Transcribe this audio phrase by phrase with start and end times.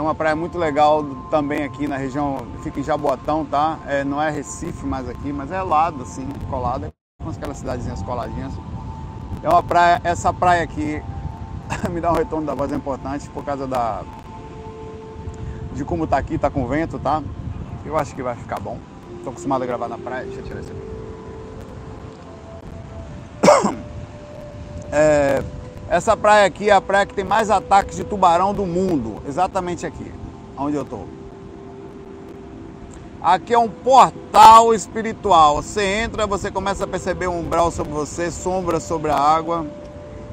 [0.00, 3.78] é uma praia muito legal também aqui na região, fica em Jaboatão, tá?
[3.86, 6.90] É, não é Recife mais aqui, mas é lado, assim, colada,
[7.22, 8.54] com aquelas cidadezinhas coladinhas.
[9.42, 11.02] É uma praia, essa praia aqui
[11.92, 14.02] me dá um retorno da voz importante por causa da
[15.74, 17.22] de como tá aqui, tá com vento, tá?
[17.84, 18.78] Eu acho que vai ficar bom.
[19.22, 20.80] Tô acostumado a gravar na praia, deixa eu tirar esse aqui.
[24.92, 25.44] É,
[25.90, 29.84] essa praia aqui é a praia que tem mais ataques de tubarão do mundo, exatamente
[29.84, 30.14] aqui,
[30.56, 31.00] onde eu tô.
[33.20, 35.56] Aqui é um portal espiritual.
[35.56, 39.66] Você entra, você começa a perceber um umbral sobre você, sombra sobre a água.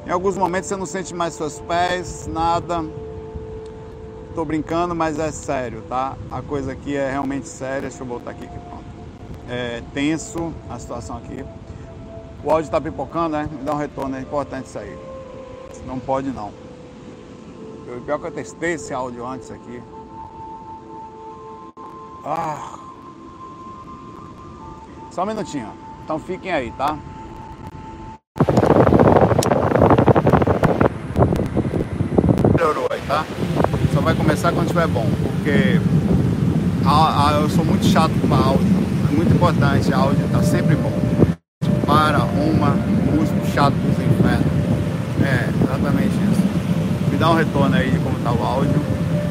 [0.06, 2.86] Em alguns momentos você não sente mais seus pés, nada.
[4.36, 6.16] Tô brincando, mas é sério, tá?
[6.30, 7.90] A coisa aqui é realmente séria.
[7.90, 8.86] Deixa eu voltar aqui, aqui pronto.
[9.50, 11.44] É tenso a situação aqui.
[12.44, 13.50] O áudio tá pipocando, né?
[13.52, 15.07] Me dá um retorno, é importante isso aí.
[15.86, 16.52] Não pode não.
[17.88, 19.82] O pior que eu testei esse áudio antes aqui.
[22.26, 22.78] Ah.
[25.12, 25.70] Só um minutinho.
[26.04, 26.98] Então fiquem aí, tá?
[32.54, 33.26] Melhorou aí, tá?
[33.94, 35.80] Só vai começar quando estiver bom, porque
[36.86, 38.68] a, a, eu sou muito chato com áudio.
[39.10, 40.92] É muito importante, áudio tá sempre bom.
[41.86, 42.72] Para, arruma,
[43.16, 44.48] músico chato dos infernos.
[45.24, 46.48] É, exatamente isso.
[47.18, 48.80] Me dá um retorno aí de como tá o áudio,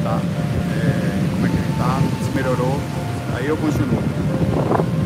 [0.03, 0.19] tá?
[0.75, 2.77] É, como é que ele tá, se melhorou.
[3.33, 4.03] Aí eu continuo.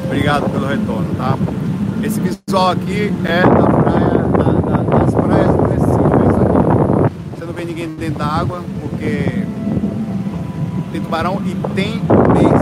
[0.06, 1.38] Obrigado pelo retorno, tá?
[2.02, 7.38] Esse visual aqui é da praia, da, da, das praias do Recife.
[7.38, 9.46] Você não vê ninguém dentro da água, porque
[10.92, 12.02] tem tubarão e tem
[12.34, 12.62] vídeos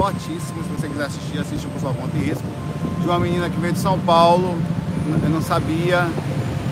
[0.00, 2.44] fortíssimos, se você quiser assistir, assiste por sua conta e risco.
[3.00, 4.58] De uma menina que veio de São Paulo,
[5.22, 6.08] eu não sabia,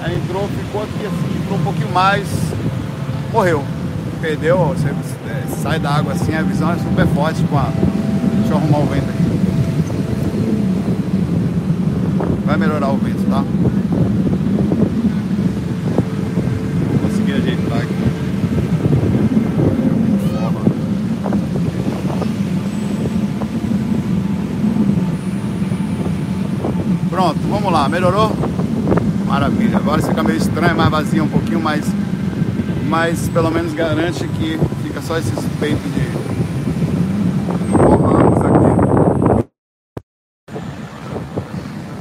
[0.03, 2.29] aí entrou, ficou aqui assim, entrou um pouquinho mais,
[3.33, 3.65] morreu.
[4.21, 7.73] Perdeu, você é, sai da água assim, a visão é super forte com a.
[8.39, 9.23] Deixa eu arrumar o vento aqui.
[12.45, 13.45] Vai melhorar o vento, tá?
[16.91, 18.03] Vou conseguir ajeitar aqui.
[27.11, 28.42] Pronto, vamos lá, melhorou?
[29.75, 31.85] Agora fica meio estranho, mais vazio um pouquinho, mas,
[32.89, 36.13] mas pelo menos garante que fica só esses peitos de
[37.83, 38.71] forramos aqui.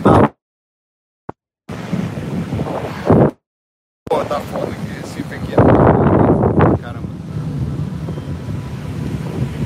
[0.03, 0.31] Tá.
[4.09, 5.57] Pô, tá foda aqui, esse chifre aqui é
[6.81, 7.07] caramba.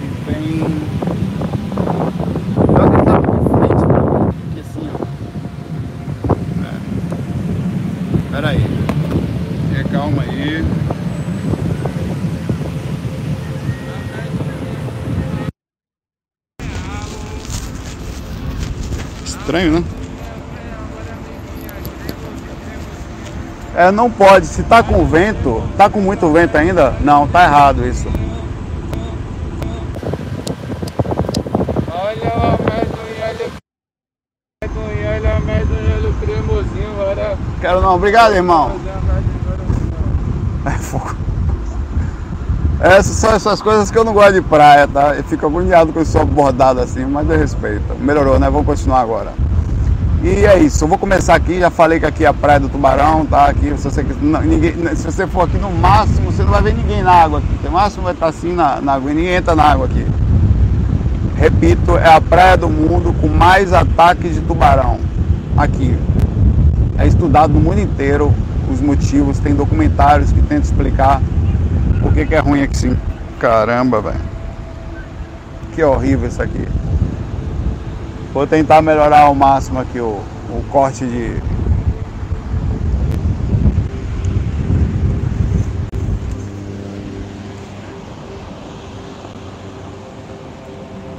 [0.02, 0.60] E bem.
[2.66, 4.30] Pior que ele tá pra frente, mano.
[4.30, 4.96] Aqui assim, ó.
[6.66, 6.68] É.
[8.32, 8.64] Pera aí.
[9.78, 10.64] É, calma aí.
[19.56, 19.84] Estranho, né?
[23.74, 24.48] É, não pode.
[24.48, 26.92] Se tá com vento, tá com muito vento ainda?
[27.02, 28.08] Não, tá errado isso.
[31.90, 33.46] Olha o amendoim, olha
[34.62, 37.38] o amendoim, olha o amendoim, olha o cremosinho, olha.
[37.62, 37.96] Quero não.
[37.96, 38.78] Obrigado, irmão.
[40.66, 41.05] É fogo.
[42.80, 45.16] Essas são essas coisas que eu não gosto de praia, tá?
[45.16, 47.96] Eu fico agoniado com isso bordado assim, mas eu respeito.
[48.00, 48.50] Melhorou, né?
[48.50, 49.32] Vamos continuar agora.
[50.24, 52.68] E é isso, eu vou começar aqui, já falei que aqui é a Praia do
[52.68, 53.46] Tubarão, tá?
[53.46, 56.74] Aqui, se você, não, ninguém, se você for aqui no máximo, você não vai ver
[56.74, 57.60] ninguém na água aqui.
[57.64, 60.06] No máximo vai estar assim na, na água ninguém entra na água aqui.
[61.36, 65.00] Repito, é a praia do mundo com mais ataques de tubarão
[65.56, 65.96] aqui.
[66.98, 68.34] É estudado no mundo inteiro
[68.72, 71.22] os motivos, tem documentários que tentam explicar
[72.06, 72.98] por que, que é ruim aqui sim.
[73.40, 74.22] Caramba, velho.
[75.74, 76.68] Que horrível isso aqui.
[78.32, 81.42] Vou tentar melhorar ao máximo aqui o, o corte de.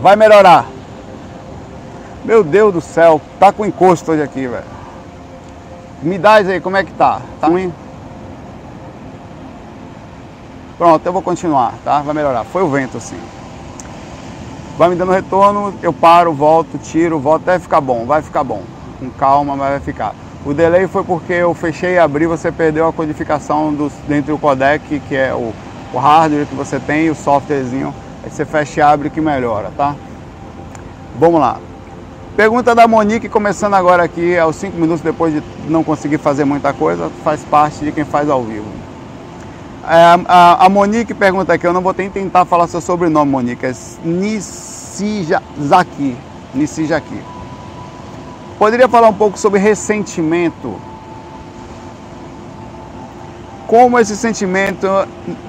[0.01, 0.67] Vai melhorar.
[2.25, 4.65] Meu Deus do céu, tá com encosto hoje aqui, velho.
[6.01, 7.21] Me dá aí, como é que tá?
[7.41, 7.73] Tá ruim?
[10.79, 12.03] Pronto, eu vou continuar, tá?
[12.03, 12.45] Vai melhorar.
[12.45, 13.19] Foi o vento assim.
[14.77, 18.05] Vai me dando retorno, eu paro, volto, tiro, volto até ficar bom.
[18.05, 18.63] Vai ficar bom.
[18.99, 20.15] Com calma, mas vai ficar.
[20.45, 24.39] O delay foi porque eu fechei e abri, você perdeu a codificação do, dentro do
[24.39, 25.53] codec, que é o,
[25.95, 27.95] o hardware que você tem, o softwarezinho.
[28.23, 29.95] Aí você fecha e abre que melhora, tá?
[31.19, 31.59] Vamos lá.
[32.37, 36.71] Pergunta da Monique, começando agora aqui, aos 5 minutos depois de não conseguir fazer muita
[36.75, 38.76] coisa, faz parte de quem faz ao vivo.
[39.89, 43.73] É, a, a, Monique pergunta aqui, eu não vou tentar falar seu sobrenome, Monique, é
[44.05, 45.47] Nisijaki.
[46.53, 47.21] Nisijaki.
[48.59, 50.75] Poderia falar um pouco sobre ressentimento?
[53.69, 54.89] Como esse sentimento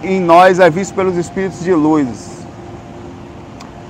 [0.04, 2.38] em nós é visto pelos espíritos de luz?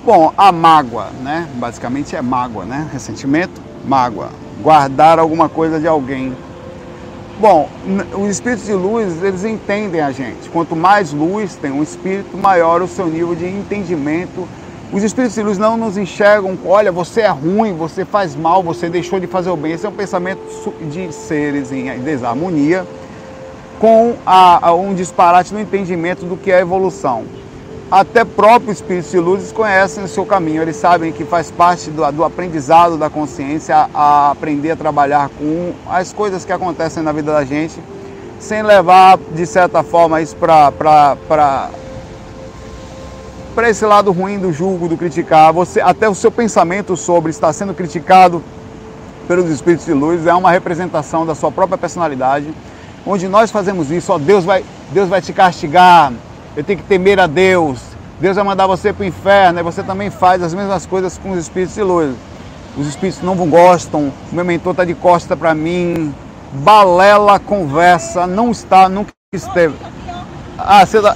[0.05, 1.49] Bom, a mágoa, né?
[1.55, 2.87] Basicamente é mágoa, né?
[2.93, 4.29] Ressentimento, mágoa.
[4.61, 6.33] Guardar alguma coisa de alguém.
[7.39, 7.69] Bom,
[8.19, 10.49] os espíritos de luz, eles entendem a gente.
[10.49, 14.47] Quanto mais luz tem um espírito, maior o seu nível de entendimento.
[14.91, 18.89] Os espíritos de luz não nos enxergam, olha, você é ruim, você faz mal, você
[18.89, 19.73] deixou de fazer o bem.
[19.73, 20.41] Esse é um pensamento
[20.89, 22.87] de seres em desarmonia
[23.79, 27.23] com a, a um disparate no entendimento do que é evolução.
[27.89, 32.09] Até próprios espíritos de luzes conhecem o seu caminho, eles sabem que faz parte do,
[32.11, 37.31] do aprendizado da consciência a aprender a trabalhar com as coisas que acontecem na vida
[37.31, 37.79] da gente,
[38.39, 40.69] sem levar, de certa forma, isso para
[43.55, 45.51] para esse lado ruim do julgo, do criticar.
[45.53, 48.43] Você, até o seu pensamento sobre estar sendo criticado
[49.27, 52.53] pelos espíritos de luz é uma representação da sua própria personalidade
[53.07, 56.11] onde nós fazemos isso, ó, Deus vai, Deus vai te castigar,
[56.57, 57.79] eu tenho que temer a Deus,
[58.19, 61.31] Deus vai mandar você para o inferno, e você também faz as mesmas coisas com
[61.31, 62.15] os espíritos de luz.
[62.75, 66.13] Os espíritos não gostam, o meu mentor está de costa para mim,
[66.51, 69.75] balela conversa, não está, nunca esteve.
[70.57, 71.15] Ah, você tá...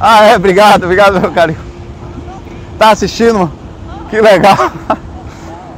[0.00, 1.60] Ah, é, obrigado, obrigado, meu carinho.
[2.76, 3.50] Tá assistindo?
[4.10, 4.72] Que legal.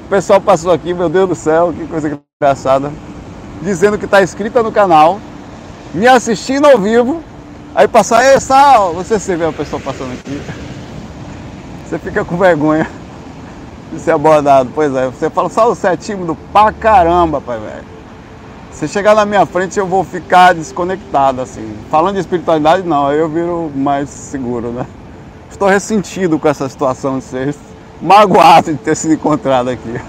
[0.04, 2.90] O pessoal passou aqui, meu Deus do céu, que coisa engraçada
[3.60, 5.20] dizendo que está inscrita no canal,
[5.92, 7.22] me assistindo ao vivo,
[7.76, 10.40] aí passar, ei Sal, você se vê a pessoa passando aqui,
[11.86, 12.90] você fica com vergonha
[13.92, 14.70] de ser abordado.
[14.74, 17.84] Pois é, você fala, Sal, você é tímido pra caramba, pai velho.
[18.72, 21.76] Se chegar na minha frente eu vou ficar desconectado, assim.
[21.90, 24.86] Falando de espiritualidade, não, eu viro mais seguro, né?
[25.50, 27.54] Estou ressentido com essa situação de ser
[28.00, 30.00] magoado de ter sido encontrado aqui.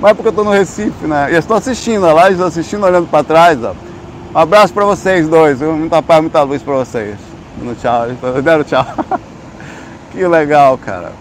[0.00, 1.28] Mas é porque eu estou no Recife, né?
[1.30, 3.74] E eu estou assistindo lá, estou assistindo, olhando para trás, ó.
[4.34, 5.72] Um abraço para vocês dois, viu?
[5.72, 7.16] Muita paz, muita luz para vocês.
[7.56, 8.08] No tchau,
[8.42, 8.86] deram tchau.
[10.12, 11.12] que legal, cara.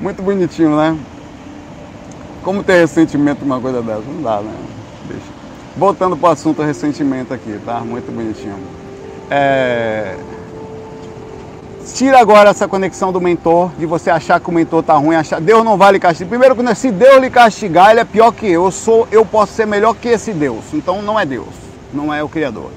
[0.00, 0.98] Muito bonitinho, né?
[2.42, 4.00] Como ter ressentimento uma coisa dessa?
[4.00, 4.52] Não dá, né?
[5.06, 5.26] Deixa.
[5.76, 7.80] Voltando para o assunto ressentimento aqui, tá?
[7.80, 8.58] Muito bonitinho.
[9.30, 10.16] É...
[11.90, 15.40] Tira agora essa conexão do mentor, de você achar que o mentor está ruim, achar
[15.40, 16.28] Deus não vai lhe castigar.
[16.28, 18.64] Primeiro, que se Deus lhe castigar, ele é pior que eu.
[18.64, 20.64] Eu sou, eu posso ser melhor que esse Deus.
[20.72, 21.48] Então não é Deus,
[21.92, 22.70] não é o Criador.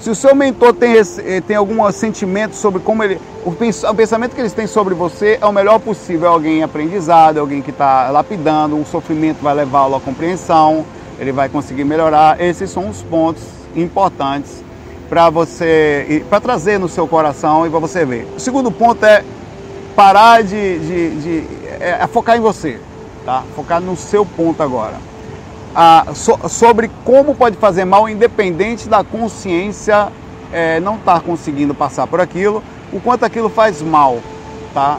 [0.00, 3.20] Se o seu mentor tem, eh, tem algum sentimento sobre como ele.
[3.44, 3.52] O
[3.94, 6.26] pensamento que eles têm sobre você é o melhor possível.
[6.26, 10.86] É alguém aprendizado, é alguém que está lapidando, o sofrimento vai levá-lo à compreensão,
[11.18, 12.40] ele vai conseguir melhorar.
[12.40, 13.42] Esses são os pontos
[13.76, 14.69] importantes
[15.10, 18.28] para você, para trazer no seu coração e para você ver.
[18.36, 19.24] O segundo ponto é
[19.96, 21.44] parar de, de, de
[21.80, 22.80] é, é focar em você,
[23.26, 23.42] tá?
[23.56, 24.94] Focar no seu ponto agora.
[25.74, 30.12] Ah, so, sobre como pode fazer mal, independente da consciência
[30.52, 34.20] é, não estar tá conseguindo passar por aquilo, o quanto aquilo faz mal,
[34.72, 34.98] tá?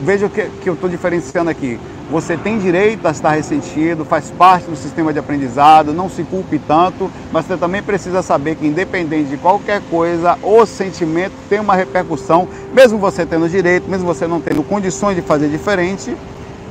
[0.00, 1.80] Veja o que, que eu estou diferenciando aqui.
[2.10, 6.58] Você tem direito a estar ressentido, faz parte do sistema de aprendizado, não se culpe
[6.58, 11.74] tanto, mas você também precisa saber que, independente de qualquer coisa, o sentimento tem uma
[11.74, 16.16] repercussão, mesmo você tendo direito, mesmo você não tendo condições de fazer diferente,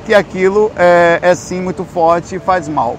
[0.04, 2.96] que aquilo é, é sim muito forte e faz mal.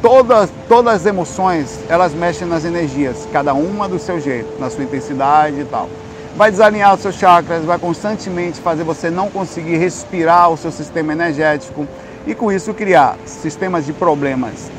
[0.00, 4.84] Todas, todas as emoções, elas mexem nas energias, cada uma do seu jeito, na sua
[4.84, 5.88] intensidade e tal
[6.36, 11.12] vai desalinhar os seus chakras, vai constantemente fazer você não conseguir respirar o seu sistema
[11.12, 11.86] energético
[12.26, 14.70] e com isso criar sistemas de problemas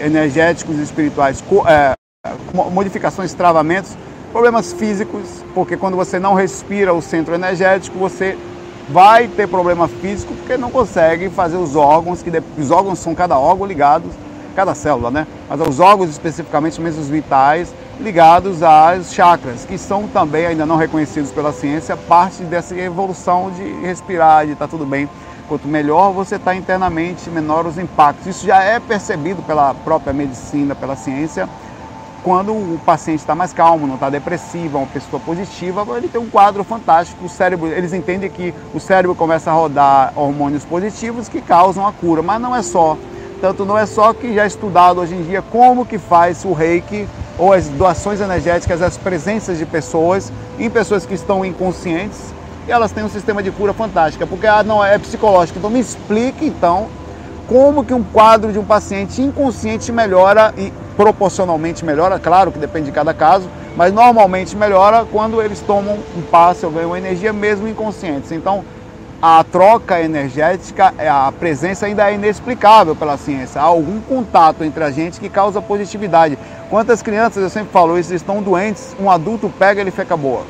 [0.00, 1.94] energéticos e espirituais, é,
[2.52, 3.96] modificações, travamentos,
[4.32, 8.36] problemas físicos, porque quando você não respira o centro energético, você
[8.88, 13.38] vai ter problema físico porque não consegue fazer os órgãos, que os órgãos são cada
[13.38, 14.12] órgão ligados,
[14.56, 15.26] cada célula, né?
[15.48, 20.76] Mas os órgãos especificamente, mesmo os vitais, ligados às chakras, que são também ainda não
[20.76, 25.08] reconhecidos pela ciência, parte dessa evolução de respirar, de estar tá tudo bem.
[25.48, 28.26] Quanto melhor você está internamente, menor os impactos.
[28.26, 31.48] Isso já é percebido pela própria medicina, pela ciência.
[32.22, 36.18] Quando o paciente está mais calmo, não está depressivo, é uma pessoa positiva, ele tem
[36.18, 37.26] um quadro fantástico.
[37.26, 41.92] O cérebro, eles entendem que o cérebro começa a rodar hormônios positivos que causam a
[41.92, 42.96] cura, mas não é só.
[43.42, 46.54] Tanto não é só que já é estudado hoje em dia como que faz o
[46.54, 47.06] reiki
[47.38, 52.32] ou as doações energéticas, as presenças de pessoas, em pessoas que estão inconscientes,
[52.66, 55.58] e elas têm um sistema de cura fantástica, porque ah, não é psicológico.
[55.58, 56.88] Então me explique então
[57.46, 60.54] como que um quadro de um paciente inconsciente melhora
[60.96, 66.22] proporcionalmente melhora, claro que depende de cada caso, mas normalmente melhora quando eles tomam um
[66.22, 68.30] passe ou ganham energia mesmo inconscientes.
[68.30, 68.64] Então,
[69.26, 73.58] a troca energética, é, a presença ainda é inexplicável pela ciência.
[73.58, 76.38] Há algum contato entre a gente que causa positividade.
[76.68, 80.42] Quantas crianças, eu sempre falo isso, estão doentes, um adulto pega ele fica boa.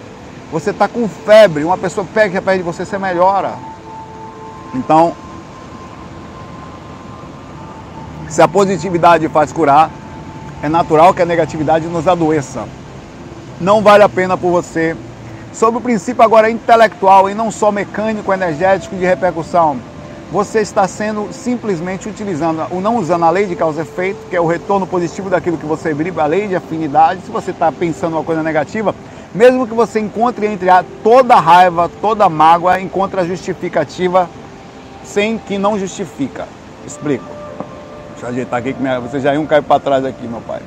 [0.51, 3.53] Você está com febre, uma pessoa pega e perto de você, você melhora.
[4.75, 5.13] Então,
[8.29, 9.89] se a positividade faz curar,
[10.61, 12.65] é natural que a negatividade nos adoeça.
[13.61, 14.97] Não vale a pena por você
[15.55, 19.79] sobre o princípio agora intelectual e não só mecânico, energético de repercussão.
[20.33, 24.35] Você está sendo simplesmente utilizando, ou não usando a lei de causa e efeito, que
[24.35, 27.21] é o retorno positivo daquilo que você vive, a lei de afinidade.
[27.25, 28.93] Se você está pensando uma coisa negativa,
[29.33, 34.29] mesmo que você encontre entre a, toda raiva, toda mágoa, encontre a justificativa
[35.05, 36.49] sem que não justifica.
[36.85, 37.27] Explico.
[38.11, 40.63] Deixa eu ajeitar aqui que minha, você já iam cair para trás aqui, meu pai.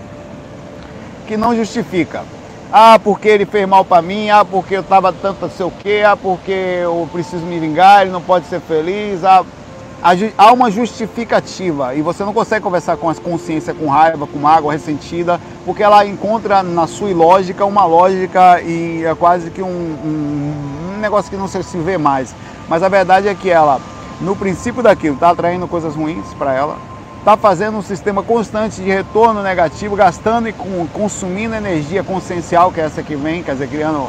[1.28, 2.24] Que não justifica.
[2.72, 5.72] Ah, porque ele fez mal para mim, ah, porque eu estava tanto não sei o
[5.72, 9.24] quê, ah, porque eu preciso me vingar, ele não pode ser feliz.
[9.24, 9.46] Ah,
[10.38, 14.74] há uma justificativa e você não consegue conversar com a consciência com raiva, com mágoa,
[14.74, 20.94] ressentida, porque ela encontra na sua lógica uma lógica e é quase que um, um,
[20.96, 22.36] um negócio que não se vê mais.
[22.68, 23.80] Mas a verdade é que ela,
[24.20, 26.78] no princípio daquilo, está atraindo coisas ruins para ela,
[27.28, 30.54] está fazendo um sistema constante de retorno negativo, gastando e
[30.94, 34.08] consumindo energia consciencial, que é essa que vem, quer dizer, criando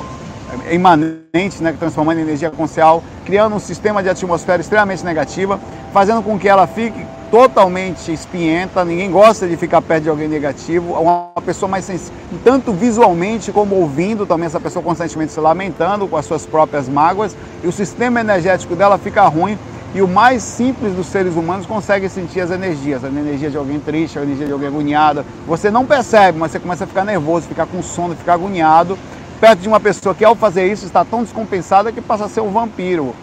[0.68, 5.58] é, imanente, né, transformando em energia consciencial, criando um sistema de atmosfera extremamente negativa,
[5.92, 10.92] fazendo com que ela fique totalmente espinhenta, ninguém gosta de ficar perto de alguém negativo,
[10.92, 16.16] uma pessoa mais sensível, tanto visualmente como ouvindo também essa pessoa constantemente se lamentando com
[16.16, 19.58] as suas próprias mágoas, e o sistema energético dela fica ruim,
[19.94, 23.80] e o mais simples dos seres humanos consegue sentir as energias, a energia de alguém
[23.80, 25.24] triste, a energia de alguém agoniado.
[25.46, 28.98] Você não percebe, mas você começa a ficar nervoso, ficar com sono, ficar agoniado,
[29.40, 32.40] perto de uma pessoa que ao fazer isso está tão descompensada que passa a ser
[32.40, 33.14] um vampiro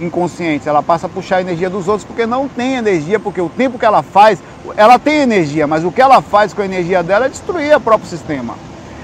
[0.00, 0.68] inconsciente.
[0.68, 3.78] Ela passa a puxar a energia dos outros porque não tem energia, porque o tempo
[3.78, 4.42] que ela faz,
[4.76, 7.80] ela tem energia, mas o que ela faz com a energia dela é destruir o
[7.80, 8.54] próprio sistema.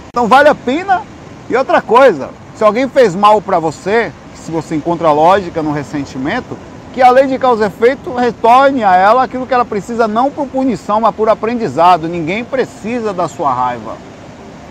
[0.09, 1.03] Então vale a pena.
[1.51, 6.57] E outra coisa, se alguém fez mal para você, se você encontra lógica no ressentimento,
[6.95, 10.31] que a lei de causa e efeito retorne a ela aquilo que ela precisa, não
[10.31, 12.07] por punição, mas por aprendizado.
[12.07, 13.97] Ninguém precisa da sua raiva.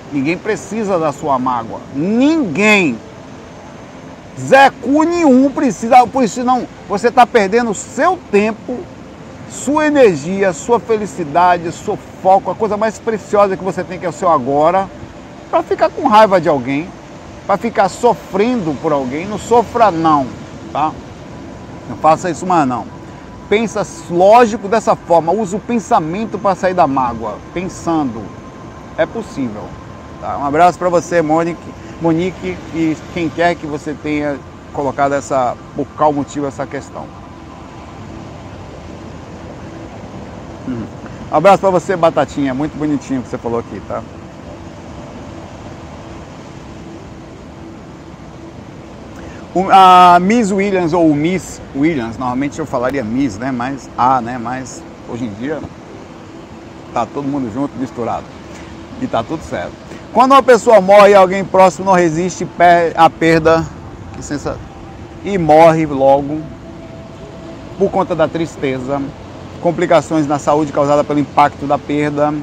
[0.10, 1.82] Ninguém precisa da sua mágoa.
[1.94, 2.98] Ninguém.
[4.40, 6.08] Zé Cu nenhum precisa.
[6.08, 8.80] Por isso, não, você está perdendo seu tempo,
[9.50, 14.10] sua energia, sua felicidade, seu foco, a coisa mais preciosa que você tem, que é
[14.10, 14.88] o seu agora,
[15.52, 16.88] para ficar com raiva de alguém,
[17.46, 19.28] para ficar sofrendo por alguém.
[19.28, 20.26] Não sofra, não.
[20.72, 20.94] Tá?
[21.90, 22.86] Não faça isso mais não.
[23.50, 28.24] Pensa lógico dessa forma, usa o pensamento para sair da mágoa, pensando.
[28.98, 29.64] É possível.
[30.22, 30.38] Tá?
[30.38, 31.60] Um abraço para você, Monique,
[32.02, 34.38] Monique, e quem quer que você tenha
[34.72, 37.06] colocado essa, por qual motivo essa questão.
[40.68, 40.86] Hum.
[41.32, 44.02] Um abraço para você, Batatinha, muito bonitinho que você falou aqui, tá?
[49.72, 53.52] A Miss Williams ou Miss Williams, normalmente eu falaria Miss, né?
[53.52, 54.40] Mas A, né?
[54.40, 55.60] Mas hoje em dia
[56.92, 58.26] tá todo mundo junto, misturado.
[59.00, 59.74] E tá tudo certo.
[60.12, 62.48] Quando uma pessoa morre alguém próximo não resiste
[62.96, 63.66] à perda
[65.24, 66.42] e morre logo
[67.78, 69.02] por conta da tristeza,
[69.62, 72.34] complicações na saúde causada pelo impacto da perda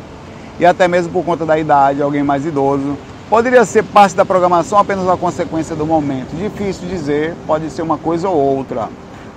[0.58, 2.96] e até mesmo por conta da idade, alguém mais idoso,
[3.30, 6.36] Poderia ser parte da programação apenas uma consequência do momento.
[6.36, 8.88] Difícil dizer, pode ser uma coisa ou outra.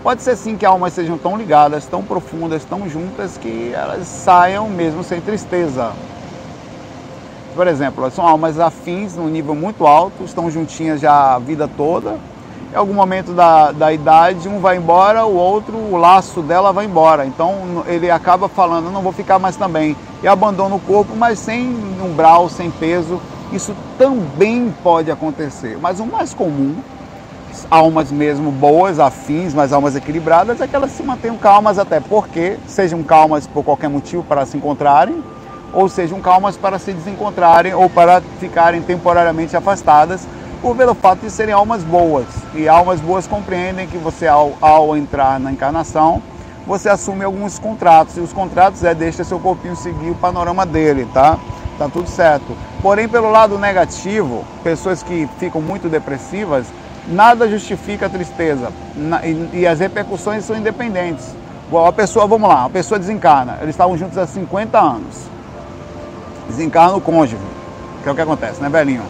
[0.01, 4.67] Pode ser sim que almas sejam tão ligadas, tão profundas, tão juntas que elas saiam
[4.67, 5.91] mesmo sem tristeza.
[7.53, 12.17] Por exemplo, são almas afins num nível muito alto, estão juntinhas já a vida toda.
[12.73, 16.85] Em algum momento da, da idade, um vai embora, o outro, o laço dela vai
[16.85, 17.27] embora.
[17.27, 19.95] Então ele acaba falando, não vou ficar mais também.
[20.23, 23.21] E abandona o corpo, mas sem umbral, sem peso,
[23.53, 26.75] isso também pode acontecer, mas o mais comum,
[27.69, 32.57] almas mesmo boas, afins, mas almas equilibradas, é que elas se mantenham calmas até porque
[32.67, 35.23] sejam calmas por qualquer motivo para se encontrarem,
[35.71, 40.27] ou sejam calmas para se desencontrarem ou para ficarem temporariamente afastadas,
[40.61, 42.25] por pelo fato de serem almas boas.
[42.53, 46.21] E almas boas compreendem que você, ao, ao entrar na encarnação,
[46.65, 51.07] você assume alguns contratos, e os contratos é deixa seu corpinho seguir o panorama dele,
[51.13, 51.37] tá?
[51.77, 52.55] Tá tudo certo.
[52.81, 56.67] Porém, pelo lado negativo, pessoas que ficam muito depressivas,
[57.07, 58.71] nada justifica a tristeza.
[59.23, 61.33] E, e as repercussões são independentes.
[61.87, 65.15] A pessoa, vamos lá, a pessoa desencarna, eles estavam juntos há 50 anos.
[66.47, 67.41] Desencarna o cônjuge.
[68.03, 69.03] Que é o que acontece, né, velhinho?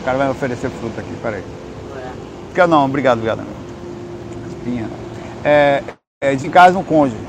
[0.00, 1.44] O cara vai me oferecer fruta aqui, peraí.
[2.54, 3.46] Quer não, obrigado, obrigado.
[4.48, 4.88] Espinha.
[5.44, 5.82] É,
[6.20, 7.22] é, desencarna o cônjuge.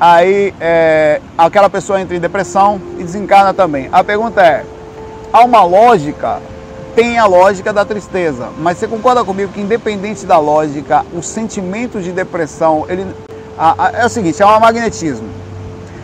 [0.00, 3.88] Aí é, aquela pessoa entra em depressão e desencarna também.
[3.92, 4.64] A pergunta é:
[5.32, 6.40] há uma lógica?
[6.94, 12.00] Tem a lógica da tristeza, mas você concorda comigo que independente da lógica, o sentimento
[12.00, 13.04] de depressão, ele
[13.58, 15.28] a, a, é o seguinte, é um magnetismo.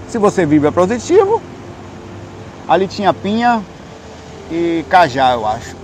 [0.08, 1.40] Se você vibra positivo,
[2.68, 3.62] ali tinha pinha
[4.50, 5.76] e cajá, eu acho.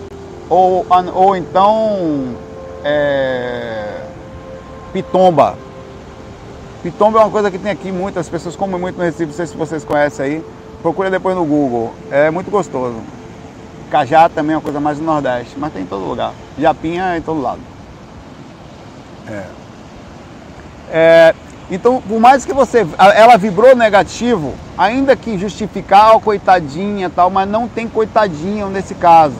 [0.49, 2.37] Ou, ou então
[2.85, 4.01] é,
[4.93, 5.57] pitomba.
[6.87, 9.47] Pitomba é uma coisa que tem aqui, muitas pessoas comem muito no Recife, não sei
[9.47, 10.45] se vocês conhecem aí.
[10.83, 12.95] Procura depois no Google, é muito gostoso.
[13.91, 16.33] Cajá também é uma coisa mais do Nordeste, mas tem em todo lugar.
[16.57, 17.59] Japinha é em todo lado.
[19.29, 19.45] É.
[20.93, 21.35] É,
[21.69, 22.87] então, por mais que você.
[23.17, 29.39] Ela vibrou negativo, ainda que justificar, oh, coitadinha tal, mas não tem coitadinha nesse caso.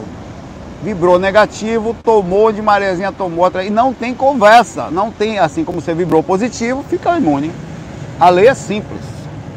[0.83, 3.63] Vibrou negativo, tomou de marezinha, tomou outra.
[3.63, 4.89] E não tem conversa.
[4.91, 7.51] Não tem, assim como você vibrou positivo, fica imune.
[8.19, 9.01] A lei é simples.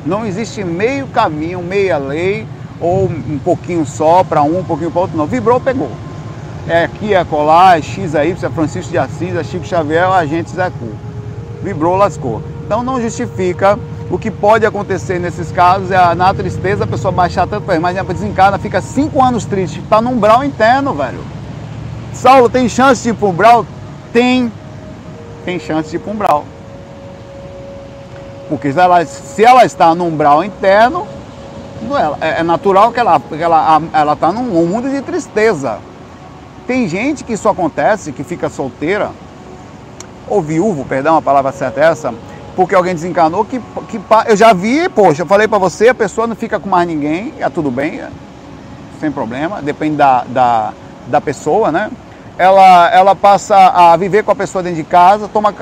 [0.04, 2.46] Não existe meio caminho, meia lei,
[2.80, 5.16] ou um pouquinho só para um, um pouquinho para outro.
[5.16, 5.26] Não.
[5.26, 5.90] Vibrou, pegou.
[6.66, 10.04] É aqui, é colar, é X, é Y, é Francisco de Assis, é Chico Xavier,
[10.04, 10.88] é agente Zé Cu.
[11.62, 12.42] Vibrou, lascou.
[12.64, 13.78] Então não justifica
[14.10, 18.58] o que pode acontecer nesses casos é na tristeza a pessoa baixar tanto, mas desencarna,
[18.58, 21.20] fica cinco anos triste, está num umbral interno, velho.
[22.12, 23.66] Saulo, tem chance de ir para umbral?
[24.12, 24.52] Tem.
[25.44, 26.44] Tem chance de ir para umbral.
[28.48, 31.06] Porque se ela, se ela está no umbral interno,
[32.20, 35.78] é, é natural que ela está ela, ela tá num mundo de tristeza.
[36.66, 39.12] Tem gente que isso acontece, que fica solteira,
[40.28, 42.12] ou viúvo, perdão, a palavra certa é essa,
[42.56, 46.26] porque alguém desencanou, que, que eu já vi, poxa, eu falei para você, a pessoa
[46.26, 48.08] não fica com mais ninguém, é tudo bem, é,
[49.00, 50.72] sem problema, depende da, da,
[51.06, 51.90] da pessoa, né?
[52.36, 55.52] Ela, ela passa a viver com a pessoa dentro de casa, toma,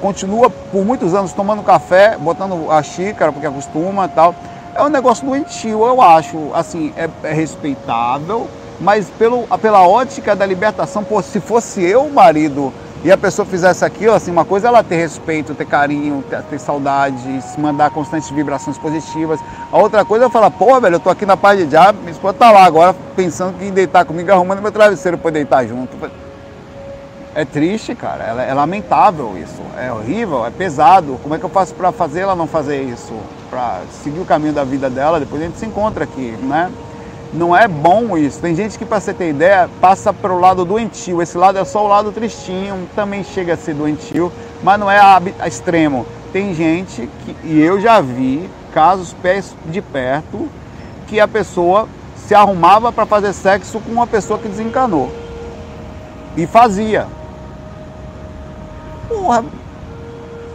[0.00, 4.34] continua por muitos anos tomando café, botando a xícara, porque acostuma tal.
[4.74, 8.48] É um negócio doentio, eu acho, assim, é, é respeitável,
[8.80, 12.72] mas pelo, pela ótica da libertação, pô, se fosse eu o marido
[13.04, 16.42] e a pessoa fizesse aquilo, assim, uma coisa é ela ter respeito, ter carinho, ter,
[16.44, 19.38] ter saudade, se mandar constantes vibrações positivas.
[19.70, 22.12] A outra coisa é falar, pô, velho, eu tô aqui na paz de diabo, minha
[22.12, 25.94] esposa tá lá agora pensando que deitar comigo, arrumando meu travesseiro para deitar junto.
[27.34, 31.20] É triste, cara, é, é lamentável isso, é horrível, é pesado.
[31.22, 33.12] Como é que eu faço para fazer ela não fazer isso?
[33.50, 36.72] Para seguir o caminho da vida dela, depois a gente se encontra aqui, né?
[37.34, 38.40] Não é bom isso.
[38.40, 41.20] Tem gente que, para você ter ideia, passa para o lado doentio.
[41.20, 44.98] Esse lado é só o lado tristinho, também chega a ser doentio, mas não é
[44.98, 46.06] a, a extremo.
[46.32, 49.14] Tem gente que, e eu já vi casos
[49.66, 50.48] de perto,
[51.08, 55.12] que a pessoa se arrumava para fazer sexo com uma pessoa que desencanou.
[56.36, 57.06] E fazia.
[59.08, 59.44] Porra,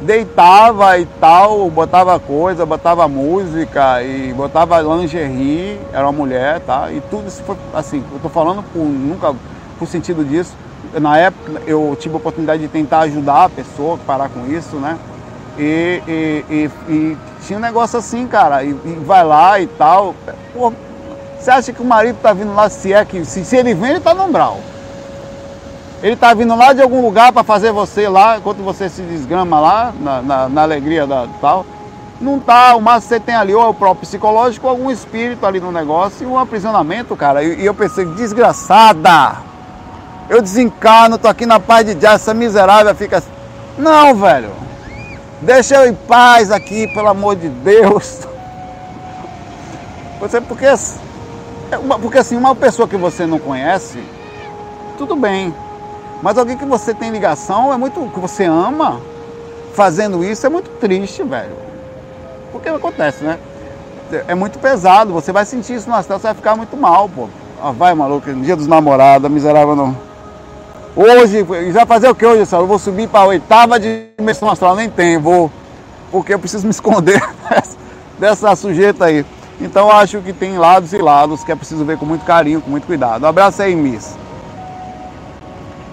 [0.02, 6.92] deitava e tal, botava coisa, botava música e botava lingerie, era uma mulher, tá?
[6.92, 9.34] E tudo isso foi assim, eu tô falando por nunca
[9.78, 10.54] por sentido disso.
[11.00, 14.98] Na época eu tive a oportunidade de tentar ajudar a pessoa parar com isso, né?
[15.58, 18.74] E, e, e, e tinha um negócio assim, cara, e,
[19.06, 20.16] vai lá e tal.
[20.54, 20.72] Pô,
[21.38, 23.26] você acha que o marido tá vindo lá, se é que.
[23.26, 24.60] Se, se ele vem, ele tá no umbral.
[26.02, 29.60] Ele está vindo lá de algum lugar para fazer você lá, enquanto você se desgrama
[29.60, 31.66] lá, na, na, na alegria da tal.
[32.22, 34.92] Não tá, o máximo que você tem ali ou é o próprio psicológico ou algum
[34.92, 37.44] espírito ali no negócio e um aprisionamento, cara.
[37.44, 39.38] E, e eu pensei, desgraçada!
[40.30, 43.32] Eu desencarno, tô aqui na paz de Deus, essa miserável fica assim.
[43.78, 44.52] Não, velho!
[45.42, 48.28] Deixa eu em paz aqui, pelo amor de Deus!
[50.20, 50.78] Você, porque, é
[52.02, 54.04] porque assim, uma pessoa que você não conhece,
[54.98, 55.54] tudo bem.
[56.22, 59.00] Mas alguém que você tem ligação, é muito que você ama,
[59.74, 61.56] fazendo isso é muito triste, velho.
[62.52, 63.40] Porque acontece, né?
[64.28, 67.30] É muito pesado, você vai sentir isso no astral, você vai ficar muito mal, pô.
[67.62, 69.96] Ah, vai, maluco, dia dos namorados, miserável não.
[70.96, 72.64] Hoje, vai fazer o que hoje, senhor?
[72.64, 75.52] Eu vou subir para a oitava dimensão astral, nem tem, vou.
[76.12, 77.22] Porque eu preciso me esconder
[78.20, 79.26] dessa sujeita aí.
[79.62, 82.72] Então acho que tem lados e lados que é preciso ver com muito carinho, com
[82.72, 83.24] muito cuidado.
[83.24, 84.18] Um abraço aí, Miss.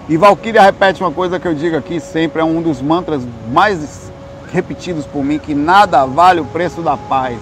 [0.09, 4.09] E Valkyria repete uma coisa que eu digo aqui sempre, é um dos mantras mais
[4.53, 7.37] repetidos por mim, que nada vale o preço da paz.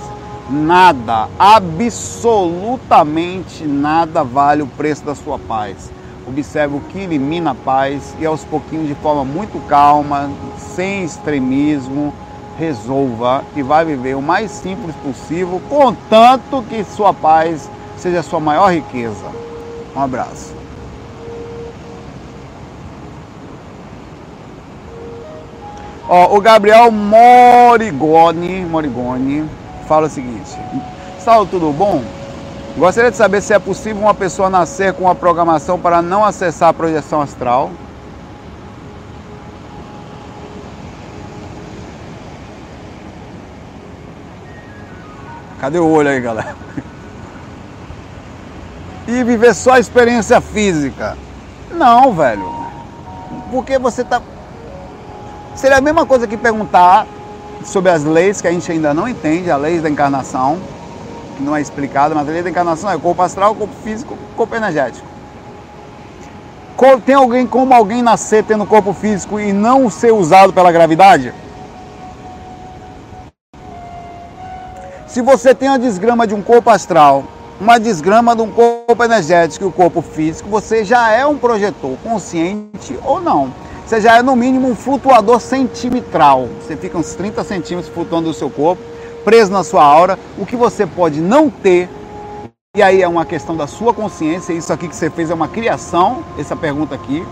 [0.50, 5.92] Nada, absolutamente nada vale o preço da sua paz.
[6.28, 12.12] Observe o que elimina a paz e aos pouquinhos, de forma muito calma, sem extremismo,
[12.58, 18.40] resolva e vai viver o mais simples possível, contanto que sua paz seja a sua
[18.40, 19.28] maior riqueza.
[19.96, 20.65] Um abraço.
[26.08, 29.50] Ó, o Gabriel Morigoni, Morigoni
[29.88, 30.56] fala o seguinte:
[31.20, 32.04] Saulo, tudo bom?
[32.78, 36.70] Gostaria de saber se é possível uma pessoa nascer com uma programação para não acessar
[36.70, 37.72] a projeção astral.
[45.60, 46.56] Cadê o olho aí, galera?
[49.08, 51.16] E viver só a experiência física.
[51.72, 52.52] Não, velho.
[53.52, 54.20] Porque você tá.
[55.56, 57.08] Seria a mesma coisa que perguntar
[57.64, 60.60] sobre as leis que a gente ainda não entende, a lei da encarnação,
[61.38, 64.54] que não é explicada, mas a lei da encarnação é corpo astral, corpo físico, corpo
[64.54, 65.08] energético.
[67.06, 71.34] Tem alguém como alguém nascer tendo corpo físico e não ser usado pela gravidade?
[75.08, 77.24] Se você tem a desgrama de um corpo astral,
[77.62, 81.98] uma desgrama de um corpo energético e o corpo físico, você já é um projetor,
[82.04, 83.54] consciente ou não.
[83.86, 86.50] Você já é no mínimo um flutuador centimetral.
[86.60, 88.82] Você fica uns 30 centímetros flutuando no seu corpo,
[89.24, 90.18] preso na sua aura.
[90.40, 91.88] O que você pode não ter,
[92.76, 95.48] e aí é uma questão da sua consciência, isso aqui que você fez é uma
[95.48, 97.24] criação, essa pergunta aqui,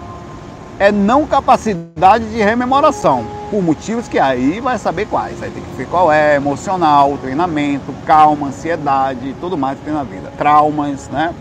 [0.77, 5.41] é não capacidade de rememoração, por motivos que aí vai saber quais.
[5.41, 10.03] Aí tem que ver qual é, emocional, treinamento, calma, ansiedade, tudo mais que tem na
[10.03, 10.31] vida.
[10.37, 11.33] Traumas, né?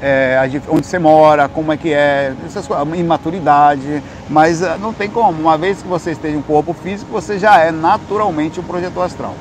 [0.00, 5.08] É, onde você mora, como é que é, essas coisas, imaturidade, mas eh, não tem
[5.08, 5.40] como.
[5.40, 9.04] Uma vez que você esteja em um corpo físico, você já é naturalmente um projetor
[9.04, 9.34] astral.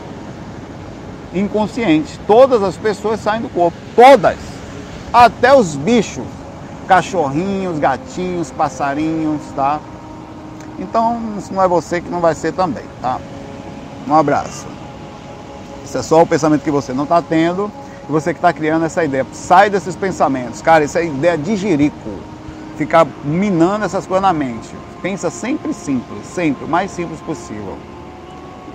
[1.34, 2.18] Inconsciente.
[2.26, 3.78] Todas as pessoas saem do corpo.
[3.96, 4.38] Todas.
[5.12, 6.26] Até os bichos
[6.88, 9.80] cachorrinhos, gatinhos, passarinhos, tá?
[10.78, 13.20] Então, se não é você que não vai ser também, tá?
[14.08, 14.68] Um abraço.
[15.84, 17.72] Isso é só o pensamento que você não está tendo
[18.10, 19.26] você que está criando essa ideia.
[19.34, 20.62] Sai desses pensamentos.
[20.62, 22.10] Cara, isso é ideia de jirico.
[22.78, 24.70] Ficar minando essas coisas na mente.
[25.02, 27.78] Pensa sempre simples, sempre, o mais simples possível.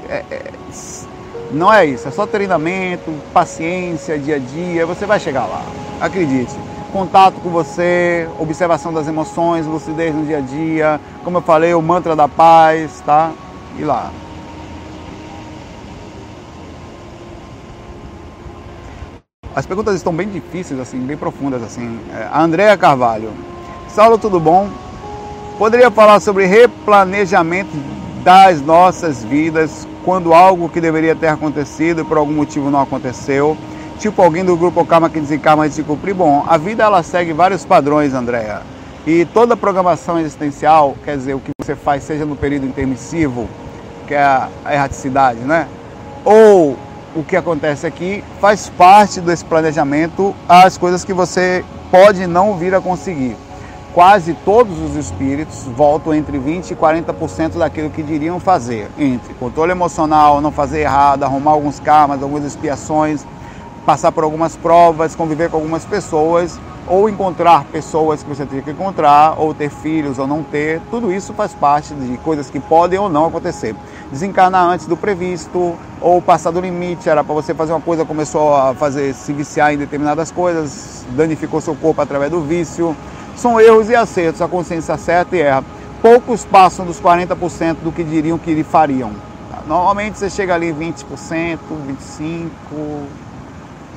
[0.08, 0.52] É, é,
[1.52, 5.62] não é isso, é só treinamento, paciência, dia a dia, você vai chegar lá.
[6.00, 6.54] Acredite
[6.90, 11.80] contato com você, observação das emoções, lucidez no dia a dia, como eu falei, o
[11.80, 13.32] mantra da paz, tá?
[13.78, 14.10] E lá.
[19.60, 22.00] As perguntas estão bem difíceis, assim, bem profundas, assim.
[22.14, 23.30] É, a Andréa Carvalho.
[23.90, 24.70] Saulo, tudo bom?
[25.58, 27.68] Poderia falar sobre replanejamento
[28.24, 33.54] das nossas vidas quando algo que deveria ter acontecido por algum motivo não aconteceu?
[33.98, 36.14] tipo alguém do grupo Karma que desencarna de se cumprir.
[36.14, 38.62] Bom, a vida ela segue vários padrões, Andréa.
[39.06, 43.46] E toda programação existencial, quer dizer, o que você faz, seja no período intermissivo,
[44.08, 45.68] que é a erraticidade, né?
[46.24, 46.78] Ou
[47.14, 52.74] o que acontece aqui, faz parte desse planejamento as coisas que você pode não vir
[52.74, 53.36] a conseguir.
[53.92, 59.72] Quase todos os espíritos voltam entre 20% e 40% daquilo que diriam fazer, entre controle
[59.72, 63.26] emocional, não fazer errado, arrumar alguns karmas, algumas expiações,
[63.84, 68.72] passar por algumas provas, conviver com algumas pessoas, ou encontrar pessoas que você tem que
[68.72, 72.98] encontrar, ou ter filhos ou não ter, tudo isso faz parte de coisas que podem
[72.98, 73.76] ou não acontecer.
[74.10, 78.56] Desencarnar antes do previsto, ou passar do limite, era para você fazer uma coisa, começou
[78.56, 82.96] a fazer se viciar em determinadas coisas, danificou seu corpo através do vício.
[83.36, 85.62] São erros e acertos, a consciência acerta e erra.
[86.02, 89.12] Poucos passam dos 40% do que diriam que fariam.
[89.64, 91.04] Normalmente você chega ali em 20%,
[92.10, 92.50] 25%,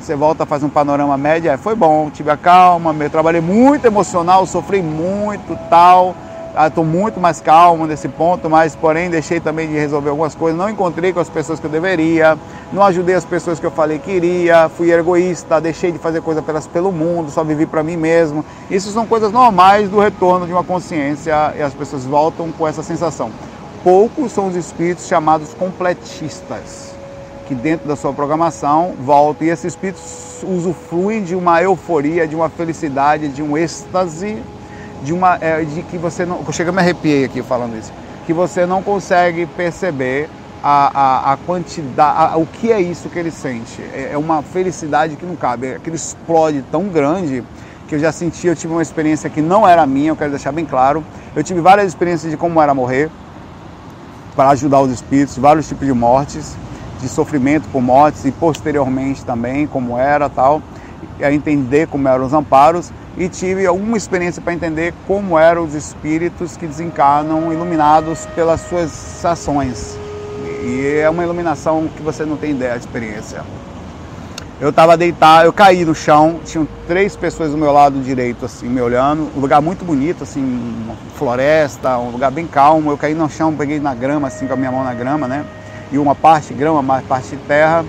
[0.01, 3.41] você volta a fazer um panorama médio, é, foi bom, tive a calma, eu trabalhei
[3.41, 6.15] muito emocional, sofri muito, tal,
[6.67, 10.57] estou ah, muito mais calmo nesse ponto, mas porém deixei também de resolver algumas coisas,
[10.57, 12.37] não encontrei com as pessoas que eu deveria,
[12.71, 16.43] não ajudei as pessoas que eu falei que iria, fui egoísta, deixei de fazer coisas
[16.43, 18.45] pelas, pelo mundo, só vivi para mim mesmo.
[18.69, 22.83] Isso são coisas normais do retorno de uma consciência e as pessoas voltam com essa
[22.83, 23.31] sensação.
[23.83, 26.92] Poucos são os espíritos chamados completistas
[27.47, 32.49] que dentro da sua programação volta e esses espíritos usufruem de uma euforia, de uma
[32.49, 34.41] felicidade, de um êxtase,
[35.03, 37.91] de uma é, de que você não, chega me arrepiei aqui falando isso,
[38.25, 40.29] que você não consegue perceber
[40.63, 43.81] a, a, a quantidade, a, o que é isso que ele sente.
[43.93, 47.43] É, é uma felicidade que não cabe, é aquele explode tão grande
[47.87, 50.51] que eu já senti, eu tive uma experiência que não era minha, eu quero deixar
[50.51, 51.03] bem claro.
[51.35, 53.09] Eu tive várias experiências de como era morrer,
[54.35, 56.55] para ajudar os espíritos, vários tipos de mortes
[57.03, 60.61] de sofrimento por mortes e posteriormente também como era tal,
[61.21, 65.75] a entender como eram os amparos e tive alguma experiência para entender como eram os
[65.75, 69.99] espíritos que desencarnam iluminados pelas suas ações.
[70.63, 73.43] E é uma iluminação que você não tem ideia de experiência.
[74.61, 78.67] Eu estava deitado, eu caí no chão, tinham três pessoas do meu lado direito, assim,
[78.69, 79.29] me olhando.
[79.35, 82.89] Um lugar muito bonito, assim, uma floresta, um lugar bem calmo.
[82.89, 85.43] Eu caí no chão, peguei na grama, assim, com a minha mão na grama, né?
[85.93, 87.85] E uma parte grama, mais parte terra.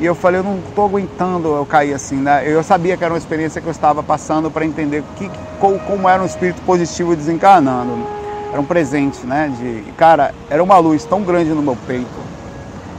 [0.00, 2.44] E eu falei, eu não estou aguentando eu cair assim, né?
[2.46, 5.28] Eu sabia que era uma experiência que eu estava passando para entender que,
[5.60, 8.06] como era um espírito positivo desencarnando.
[8.50, 9.52] Era um presente, né?
[9.58, 12.28] De, cara, era uma luz tão grande no meu peito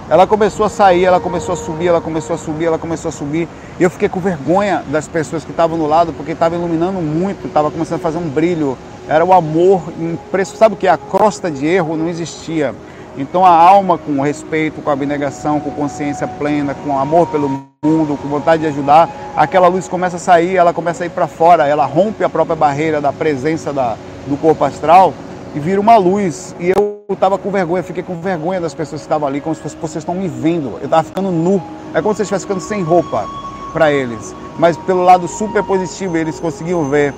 [0.09, 3.11] ela começou a sair, ela começou a subir, ela começou a subir, ela começou a
[3.11, 3.47] subir.
[3.79, 7.45] E eu fiquei com vergonha das pessoas que estavam no lado, porque estava iluminando muito,
[7.45, 8.75] estava começando a fazer um brilho.
[9.07, 10.57] Era o amor impresso.
[10.57, 10.87] Sabe o que?
[10.87, 12.73] A crosta de erro não existia.
[13.17, 17.49] Então a alma com respeito, com abnegação, com consciência plena, com amor pelo
[17.83, 21.27] mundo, com vontade de ajudar, aquela luz começa a sair, ela começa a ir para
[21.27, 23.95] fora, ela rompe a própria barreira da presença da,
[24.27, 25.13] do corpo astral
[25.55, 26.55] e vira uma luz.
[26.59, 29.61] E eu estava com vergonha, fiquei com vergonha das pessoas que estavam ali, como se
[29.61, 30.77] fosse, vocês estão me vendo.
[30.79, 31.61] Eu estava ficando nu.
[31.93, 33.25] É como se eu estivesse ficando sem roupa
[33.73, 34.35] para eles.
[34.57, 37.13] Mas pelo lado super positivo, eles conseguiam ver.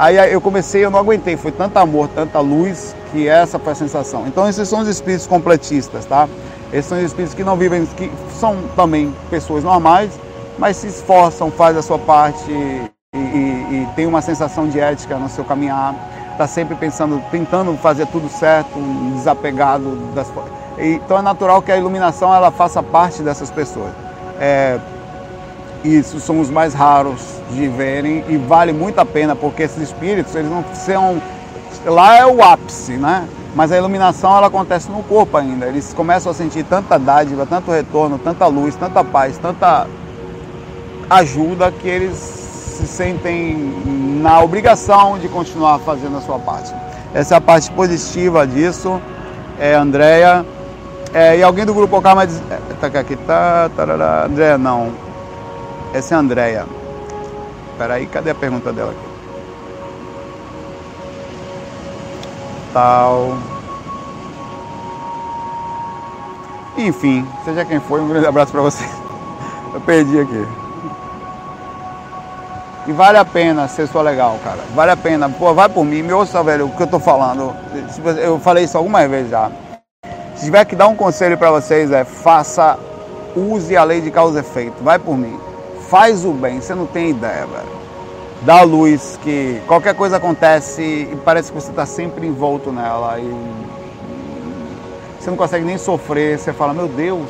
[0.00, 3.74] Aí eu comecei, eu não aguentei, foi tanto amor, tanta luz, que essa foi a
[3.74, 4.26] sensação.
[4.26, 6.26] Então esses são os espíritos completistas, tá?
[6.72, 10.10] Esses são os espíritos que não vivem, que são também pessoas normais,
[10.58, 15.18] mas se esforçam, fazem a sua parte e, e, e tem uma sensação de ética
[15.18, 15.94] no seu caminhar
[16.32, 18.70] está sempre pensando, tentando fazer tudo certo,
[19.14, 20.32] desapegado das
[20.78, 23.92] então é natural que a iluminação ela faça parte dessas pessoas.
[24.40, 24.78] É,
[25.84, 30.34] isso são os mais raros de verem e vale muito a pena porque esses espíritos
[30.34, 31.20] eles não são
[31.86, 33.26] lá é o ápice, né?
[33.54, 35.66] Mas a iluminação ela acontece no corpo ainda.
[35.66, 39.86] Eles começam a sentir tanta dádiva, tanto retorno, tanta luz, tanta paz, tanta
[41.08, 43.56] ajuda que eles se sentem
[44.22, 46.72] na obrigação de continuar fazendo a sua parte.
[47.12, 49.00] Essa é a parte positiva disso.
[49.58, 50.46] É Andréia.
[51.12, 52.40] É, e alguém do grupo Ocama diz.
[52.50, 53.68] É, tá aqui, tá.
[53.76, 54.92] Tarará, Andréia, não.
[55.92, 56.66] Essa é a Andréia.
[57.76, 59.10] Peraí, cadê a pergunta dela aqui?
[62.72, 63.36] Tal.
[66.76, 68.84] Enfim, seja quem for, um grande abraço para você.
[69.74, 70.46] Eu perdi aqui.
[72.86, 74.60] E vale a pena ser sua legal, cara.
[74.74, 75.28] Vale a pena.
[75.28, 77.54] Pô, vai por mim, me ouça, velho, o que eu tô falando.
[78.22, 79.50] Eu falei isso algumas vezes já.
[80.34, 82.78] Se tiver que dar um conselho para vocês, é faça,
[83.36, 84.82] use a lei de causa e efeito.
[84.82, 85.38] Vai por mim.
[85.90, 87.80] Faz o bem, você não tem ideia, velho.
[88.42, 93.18] Dá luz que qualquer coisa acontece e parece que você está sempre envolto nela.
[93.18, 93.28] E
[95.18, 96.38] você não consegue nem sofrer.
[96.38, 97.28] Você fala, meu Deus,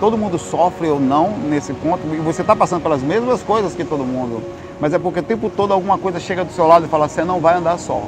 [0.00, 3.84] todo mundo sofre ou não nesse ponto, e você está passando pelas mesmas coisas que
[3.84, 4.42] todo mundo,
[4.80, 7.22] mas é porque o tempo todo alguma coisa chega do seu lado e fala, você
[7.22, 8.02] não vai andar só.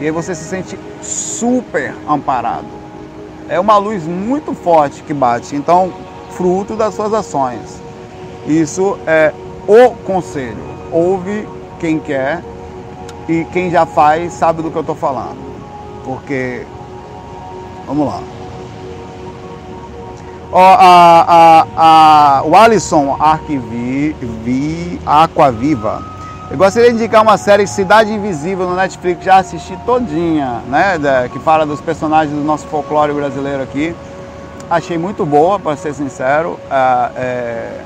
[0.00, 2.64] E aí você se sente super amparado.
[3.46, 5.92] É uma luz muito forte que bate, então,
[6.30, 7.85] fruto das suas ações.
[8.46, 9.32] Isso é
[9.66, 10.64] o conselho.
[10.92, 11.48] Ouve
[11.80, 12.42] quem quer
[13.28, 15.36] e quem já faz sabe do que eu estou falando.
[16.04, 16.64] Porque,
[17.86, 18.20] vamos lá.
[20.52, 26.02] Ó, a, a, a, o Alisson Arquivi, Aquaviva.
[26.48, 30.96] Eu gostaria de indicar uma série Cidade Invisível no Netflix, já assisti todinha, né?
[31.32, 33.94] que fala dos personagens do nosso folclore brasileiro aqui.
[34.70, 36.58] Achei muito boa, para ser sincero.
[36.70, 37.80] É, é,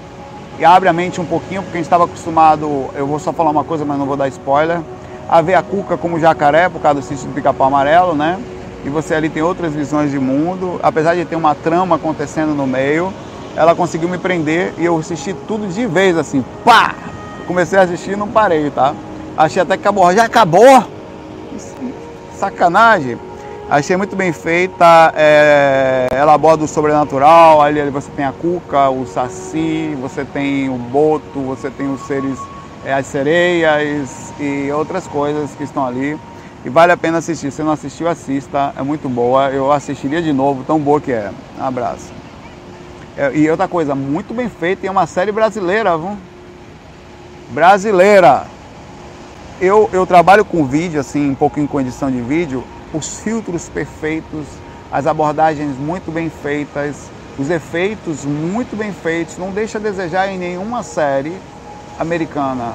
[0.61, 3.51] e abre a mente um pouquinho, porque a gente estava acostumado, eu vou só falar
[3.51, 4.81] uma coisa, mas não vou dar spoiler,
[5.29, 8.39] a ver a Cuca como jacaré, por causa do sítio do pica-pau amarelo, né?
[8.85, 10.81] e você ali tem outras visões de mundo.
[10.83, 13.13] Apesar de ter uma trama acontecendo no meio,
[13.57, 16.95] ela conseguiu me prender e eu assisti tudo de vez, assim, pá!
[17.47, 18.95] Comecei a assistir e não parei, tá?
[19.37, 20.13] Achei até que acabou.
[20.15, 20.85] Já acabou?
[22.37, 23.19] Sacanagem!
[23.71, 28.91] Achei muito bem feita, é, ela aborda o sobrenatural, ali, ali você tem a cuca,
[28.91, 32.37] o saci, você tem o boto, você tem os seres,
[32.85, 36.19] é, as sereias e outras coisas que estão ali
[36.65, 37.53] e vale a pena assistir.
[37.53, 39.51] Se não assistiu, assista, é muito boa.
[39.51, 41.31] Eu assistiria de novo, tão boa que é.
[41.57, 42.13] Um abraço.
[43.17, 46.19] É, e outra coisa, muito bem feita, é uma série brasileira, viu?
[47.51, 48.47] Brasileira.
[49.61, 54.47] Eu, eu trabalho com vídeo, assim, um pouquinho com edição de vídeo, os filtros perfeitos,
[54.91, 60.39] as abordagens muito bem feitas, os efeitos muito bem feitos, não deixa a desejar em
[60.39, 61.37] nenhuma série
[61.99, 62.73] americana.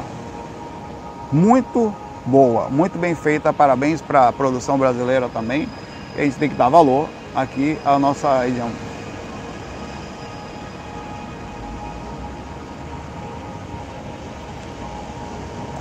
[1.32, 1.94] Muito
[2.26, 3.52] boa, muito bem feita.
[3.52, 5.68] Parabéns para a produção brasileira também.
[6.16, 8.70] A gente tem que dar valor aqui à nossa região.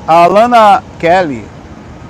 [0.06, 1.46] A Alana Kelly,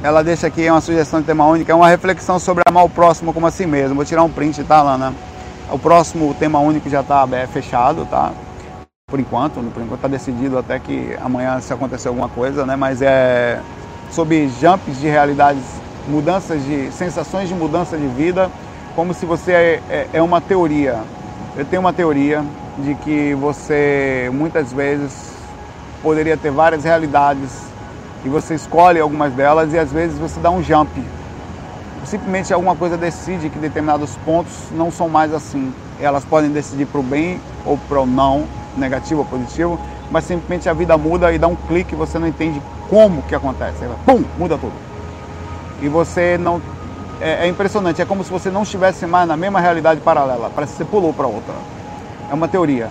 [0.05, 3.33] ela deixa aqui uma sugestão de tema único, é uma reflexão sobre amar o próximo
[3.33, 3.95] como a si mesmo.
[3.95, 5.15] Vou tirar um print, tá, Lana?
[5.71, 8.31] O próximo tema único já está fechado, tá?
[9.09, 12.77] Por enquanto, por enquanto está decidido até que amanhã se acontecer alguma coisa, né?
[12.77, 13.59] Mas é
[14.11, 15.63] sobre jumps de realidades,
[16.07, 18.51] mudanças de sensações de mudança de vida,
[18.95, 20.99] como se você é, é, é uma teoria.
[21.57, 22.45] Eu tenho uma teoria
[22.77, 25.33] de que você muitas vezes
[26.03, 27.73] poderia ter várias realidades
[28.25, 30.91] e você escolhe algumas delas e às vezes você dá um jump.
[32.05, 35.73] Simplesmente alguma coisa decide que determinados pontos não são mais assim.
[36.01, 39.79] Elas podem decidir para o bem ou para o não, negativo ou positivo,
[40.11, 43.35] mas simplesmente a vida muda e dá um clique e você não entende como que
[43.35, 43.85] acontece.
[43.85, 44.75] Aí, pum, muda tudo.
[45.81, 46.61] E você não.
[47.21, 50.51] É, é impressionante, é como se você não estivesse mais na mesma realidade paralela.
[50.55, 51.55] Parece que você pulou para outra.
[52.31, 52.91] É uma teoria.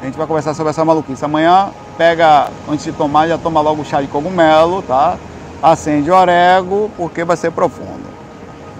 [0.00, 1.24] A gente vai conversar sobre essa maluquice.
[1.24, 5.16] Amanhã pega, antes de tomar, já toma logo o chá de cogumelo, tá?
[5.62, 8.06] Acende o orego, porque vai ser profundo.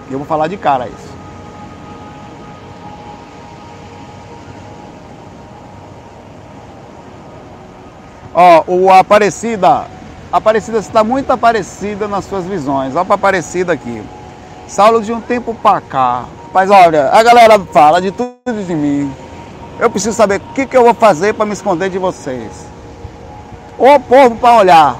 [0.08, 1.16] E eu vou falar de cara isso.
[8.34, 9.86] Ó, o Aparecida,
[10.30, 12.94] Aparecida está muito aparecida nas suas visões.
[12.94, 14.02] Ó, para Aparecida aqui.
[14.68, 16.24] Saulo, de um tempo para cá.
[16.52, 19.10] Mas olha, a galera fala de tudo de mim.
[19.78, 22.75] Eu preciso saber o que, que eu vou fazer para me esconder de vocês.
[23.78, 24.96] O povo para olhar,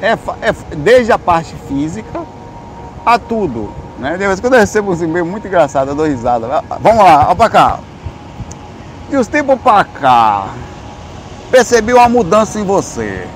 [0.00, 2.22] é, é, desde a parte física
[3.04, 3.70] a tudo.
[3.98, 4.12] Né?
[4.12, 6.62] De vez quando eu recebo uns e-mails muito engraçados, eu dou risada.
[6.80, 7.78] Vamos lá, olha para cá.
[9.10, 10.48] De uns tempos para cá,
[11.50, 13.28] percebi uma mudança em você.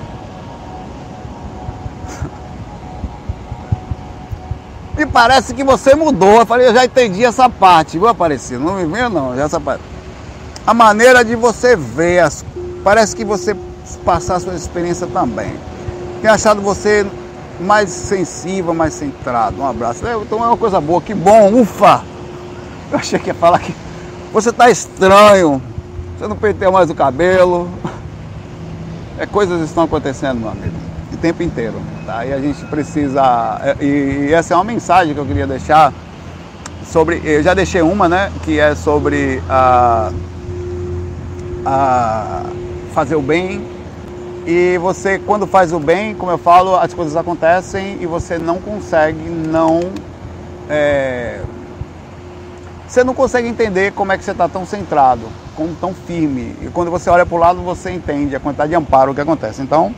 [4.97, 6.39] Me parece que você mudou.
[6.39, 8.63] Eu falei, eu já entendi essa parte, viu, Aparecido?
[8.63, 9.83] Não me vê não, já essa parte.
[10.65, 12.43] A maneira de você ver, as,
[12.83, 13.55] parece que você
[13.97, 15.53] passar sua experiência também.
[16.21, 17.05] Tenho achado você
[17.59, 19.61] mais sensível, mais centrado.
[19.61, 20.05] Um abraço.
[20.05, 22.03] É, então é uma coisa boa, que bom, ufa!
[22.91, 23.73] Eu achei que ia falar que
[24.33, 25.61] você está estranho,
[26.17, 27.69] você não penteou mais o cabelo.
[29.17, 30.75] É, coisas estão acontecendo, meu amigo,
[31.13, 31.75] o tempo inteiro.
[32.05, 32.25] Tá?
[32.25, 33.59] E a gente precisa.
[33.63, 35.93] É, e, e essa é uma mensagem que eu queria deixar
[36.85, 37.21] sobre.
[37.23, 38.31] Eu já deixei uma, né?
[38.43, 40.11] Que é sobre a,
[41.65, 42.41] a
[42.93, 43.78] fazer o bem
[44.45, 48.59] e você, quando faz o bem, como eu falo, as coisas acontecem e você não
[48.59, 49.79] consegue não.
[50.69, 51.41] É,
[52.87, 55.21] você não consegue entender como é que você está tão centrado,
[55.55, 56.55] como tão firme.
[56.61, 59.61] E quando você olha para o lado, você entende a quantidade de amparo que acontece.
[59.61, 59.93] Então,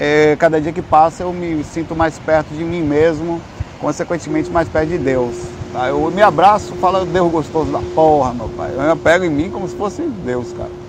[0.00, 3.40] é, cada dia que passa, eu me sinto mais perto de mim mesmo,
[3.80, 5.36] consequentemente mais perto de Deus.
[5.72, 5.88] Tá?
[5.88, 8.70] Eu me abraço, falo, Deus gostoso da porra, meu pai.
[8.76, 10.85] Eu pego em mim como se fosse Deus, cara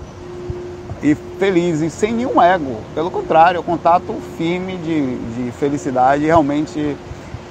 [1.01, 2.77] e feliz e sem nenhum ego.
[2.93, 6.25] Pelo contrário, é um contato firme de, de felicidade.
[6.25, 6.97] Realmente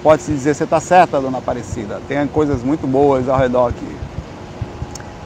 [0.02, 2.00] pode-se dizer, você está certa, dona Aparecida.
[2.08, 3.96] Tem coisas muito boas ao redor aqui.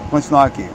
[0.00, 0.68] Vou continuar aqui.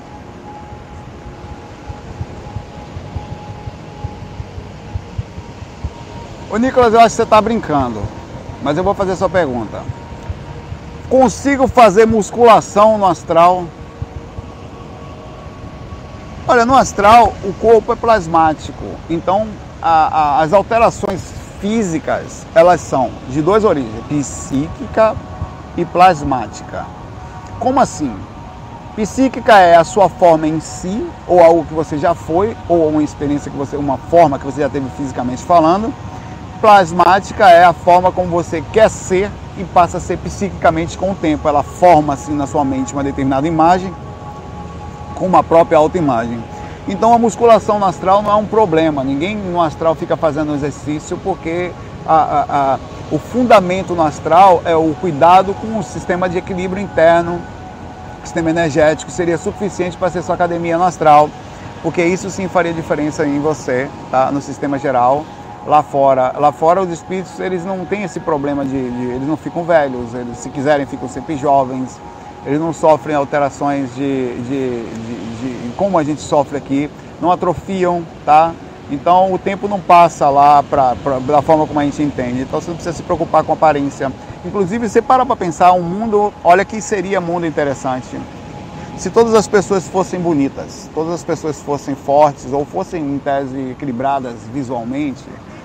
[6.50, 8.02] Ô Nicolas, eu acho que você está brincando,
[8.64, 9.82] mas eu vou fazer sua pergunta.
[11.10, 13.66] Consigo fazer musculação no astral
[16.48, 19.48] Olha, no astral o corpo é plasmático, então
[19.82, 19.90] a,
[20.38, 21.20] a, as alterações
[21.60, 25.16] físicas elas são de duas origens, psíquica
[25.76, 26.86] e plasmática.
[27.60, 28.16] Como assim?
[28.96, 33.02] Psíquica é a sua forma em si, ou algo que você já foi, ou uma
[33.02, 35.92] experiência que você, uma forma que você já teve fisicamente falando.
[36.62, 41.16] Plasmática é a forma como você quer ser e passa a ser psiquicamente com o
[41.16, 41.50] tempo.
[41.50, 43.92] Ela forma assim na sua mente uma determinada imagem
[45.16, 46.38] com uma própria autoimagem.
[46.88, 51.18] Então a musculação no astral não é um problema, ninguém no astral fica fazendo exercício
[51.24, 51.72] porque
[52.06, 52.80] a, a, a,
[53.12, 57.42] o fundamento no astral é o cuidado com o sistema de equilíbrio interno,
[58.24, 61.30] sistema energético, seria suficiente para ser sua academia no astral,
[61.82, 64.32] porque isso sim faria diferença em você, tá?
[64.32, 65.26] no sistema geral.
[65.66, 69.36] Lá fora, lá fora os espíritos eles não têm esse problema de, de eles não
[69.36, 72.00] ficam velhos, eles se quiserem ficam sempre jovens,
[72.46, 76.90] eles não sofrem alterações de, de, de, de, como a gente sofre aqui,
[77.22, 78.54] não atrofiam, tá?
[78.92, 82.42] Então o tempo não passa lá pra, pra, da forma como a gente entende.
[82.42, 84.12] Então você não precisa se preocupar com aparência.
[84.46, 88.16] Inclusive, você para para pensar, um mundo, olha que seria mundo interessante.
[88.96, 93.72] Se todas as pessoas fossem bonitas, todas as pessoas fossem fortes ou fossem em tese
[93.72, 95.24] equilibradas visualmente,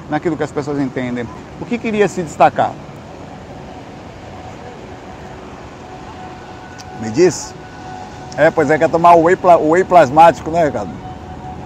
[0.08, 1.26] naquilo que as pessoas entendem,
[1.60, 2.72] o que queria se destacar?
[7.00, 7.54] Me disse?
[8.36, 10.90] É, pois é, quer tomar o whey, o whey plasmático, né, Ricardo?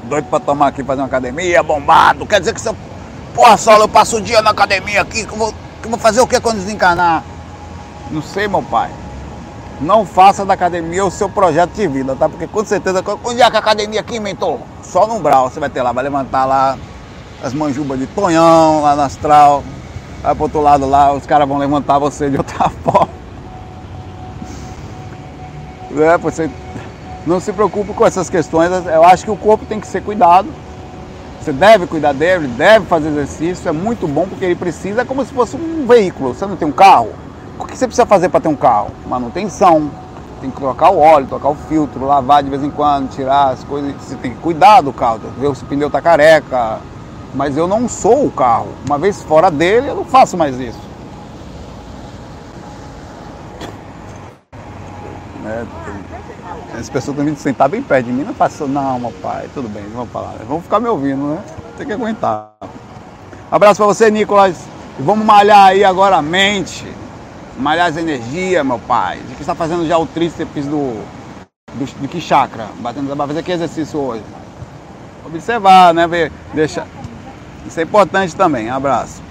[0.05, 2.27] Doido pra tomar aqui, fazer uma academia, bombado.
[2.27, 2.75] Quer dizer que você.
[3.35, 5.55] Porra, Saulo, eu passo o dia na academia aqui, que eu vou
[5.89, 7.23] vou fazer o que quando desencarnar?
[8.11, 8.91] Não sei, meu pai.
[9.81, 12.29] Não faça da academia o seu projeto de vida, tá?
[12.29, 14.59] Porque com certeza, onde é que a academia aqui, mentor?
[14.83, 16.79] Só no Umbral, você vai ter lá, vai levantar lá
[17.43, 19.65] as manjubas de tonhão, lá no astral.
[20.23, 23.14] Vai pro outro lado lá, os caras vão levantar você de outra forma.
[25.97, 26.51] É, você
[27.27, 28.71] não se preocupe com essas questões.
[28.87, 30.49] Eu acho que o corpo tem que ser cuidado.
[31.41, 33.69] Você deve cuidar dele, deve fazer exercício.
[33.69, 36.35] É muito bom porque ele precisa, é como se fosse um veículo.
[36.35, 37.11] Você não tem um carro?
[37.59, 38.91] O que você precisa fazer para ter um carro?
[39.07, 39.91] Manutenção.
[40.41, 43.63] Tem que trocar o óleo, trocar o filtro, lavar de vez em quando, tirar as
[43.65, 43.95] coisas.
[44.01, 46.79] Você tem que cuidar do carro, ver se o pneu está careca.
[47.35, 48.69] Mas eu não sou o carro.
[48.87, 50.79] Uma vez fora dele, eu não faço mais isso.
[56.79, 59.69] As pessoas estão vindo sentar bem perto de mim, não faço, não, meu pai, tudo
[59.69, 60.35] bem, vamos falar.
[60.49, 61.43] Vamos ficar me ouvindo, né?
[61.77, 62.53] Tem que aguentar.
[63.51, 64.57] Abraço para você, Nicolas.
[64.99, 66.87] E vamos malhar aí agora a mente
[67.59, 69.19] malhar as energias, meu pai.
[69.19, 71.03] De que está fazendo já o tríceps do,
[71.75, 72.69] do, do que chakra?
[72.81, 74.23] Batendo, vai fazer que exercício hoje?
[75.25, 76.07] Observar, né?
[76.07, 76.87] Ver, deixa.
[77.67, 78.69] Isso é importante também.
[78.69, 79.24] abraço.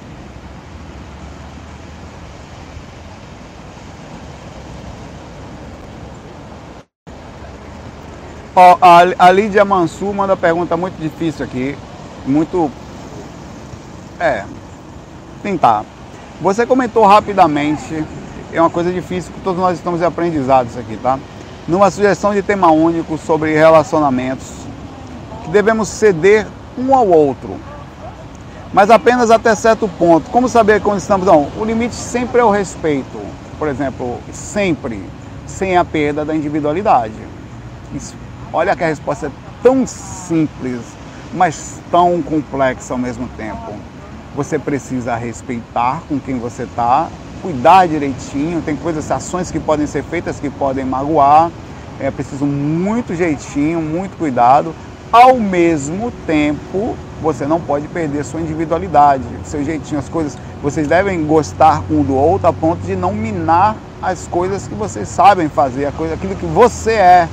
[8.56, 11.76] Ó, a, a Lídia Mansur manda pergunta muito difícil aqui.
[12.26, 12.70] Muito.
[14.20, 14.43] É.
[15.41, 15.84] Tentar.
[16.41, 18.04] Você comentou rapidamente,
[18.51, 21.18] é uma coisa difícil que todos nós estamos em aprendizados aqui, tá?
[21.68, 24.51] Numa sugestão de tema único sobre relacionamentos,
[25.43, 26.45] que devemos ceder
[26.78, 27.58] um ao outro,
[28.74, 30.30] mas apenas até certo ponto.
[30.32, 31.26] Como saber quando estamos.
[31.26, 33.20] Não, o limite sempre é o respeito.
[33.60, 35.01] Por exemplo, sempre,
[35.45, 37.14] sem a perda da individualidade.
[37.93, 38.16] Isso,
[38.54, 39.32] olha que a resposta é
[39.64, 40.80] tão simples,
[41.34, 43.74] mas tão complexa ao mesmo tempo.
[44.36, 47.08] Você precisa respeitar com quem você está,
[47.41, 48.62] cuidar direitinho.
[48.62, 51.51] Tem coisas, ações que podem ser feitas que podem magoar.
[51.99, 54.74] É preciso muito jeitinho, muito cuidado.
[55.12, 60.38] Ao mesmo tempo, você não pode perder sua individualidade, seu jeitinho, as coisas.
[60.62, 65.08] Vocês devem gostar um do outro a ponto de não minar as coisas que vocês
[65.08, 67.30] sabem fazer, aquilo que você é.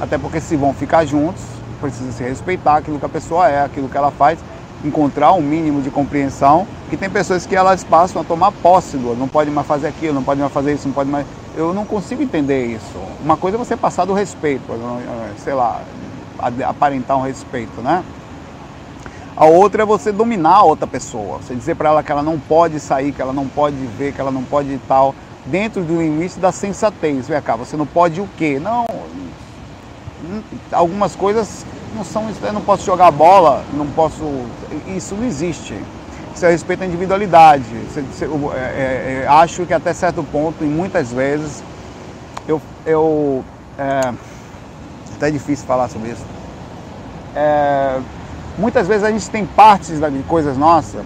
[0.00, 1.42] Até porque se vão ficar juntos,
[1.80, 4.38] precisa se respeitar aquilo que a pessoa é, aquilo que ela faz
[4.84, 9.16] encontrar um mínimo de compreensão, que tem pessoas que elas passam a tomar posse do
[9.16, 11.26] não pode mais fazer aquilo, não pode mais fazer isso, não pode mais.
[11.56, 12.98] Eu não consigo entender isso.
[13.20, 14.62] Uma coisa é você passar do respeito,
[15.38, 15.80] sei lá,
[16.64, 18.04] aparentar um respeito, né?
[19.36, 22.38] A outra é você dominar a outra pessoa, você dizer para ela que ela não
[22.38, 25.14] pode sair, que ela não pode ver, que ela não pode tal,
[25.46, 27.28] dentro do limite da sensatez.
[27.28, 28.60] Vem cá, você não pode o quê?
[28.60, 28.86] Não,
[30.72, 31.64] algumas coisas
[31.94, 34.22] não são, eu não posso jogar bola, não posso.
[34.86, 35.74] Isso não existe.
[36.34, 37.64] Isso é respeito à individualidade.
[38.20, 41.62] Eu, é, é, é, acho que até certo ponto, e muitas vezes,
[42.46, 42.60] eu.
[42.86, 43.44] eu
[43.78, 44.12] é,
[45.16, 46.24] até é difícil falar sobre isso.
[47.34, 47.98] É,
[48.56, 51.02] muitas vezes a gente tem partes de coisas nossas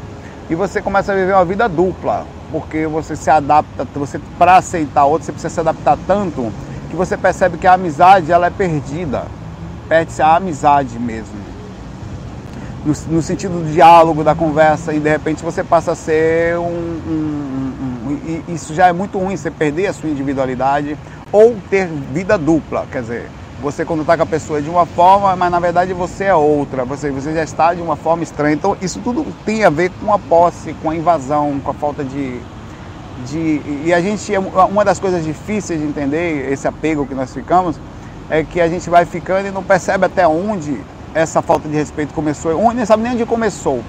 [0.50, 5.04] e você começa a viver uma vida dupla, porque você se adapta, você para aceitar
[5.06, 6.52] outro, você precisa se adaptar tanto
[6.93, 9.24] que você percebe que a amizade ela é perdida
[9.88, 11.34] perde-se a amizade mesmo.
[12.82, 16.62] No, no, sentido do diálogo, da conversa, e de repente você passa a ser um,
[16.62, 18.55] um, um, um.
[18.55, 20.97] Isso já é muito ruim, você perder a sua individualidade
[21.30, 22.86] ou ter vida dupla.
[22.90, 23.30] Quer dizer,
[23.61, 26.34] você quando está com a pessoa é de uma forma, mas na verdade você é
[26.34, 28.55] outra, você, você já está de uma forma estranha.
[28.55, 32.03] Então isso tudo tem a ver com a posse, com a invasão, com a falta
[32.03, 32.40] de.
[33.26, 34.32] De e a gente,
[34.70, 37.78] uma das coisas difíceis de entender, esse apego que nós ficamos,
[38.30, 40.80] é que a gente vai ficando e não percebe até onde
[41.14, 43.82] essa falta de respeito começou, onde nem sabe nem onde começou,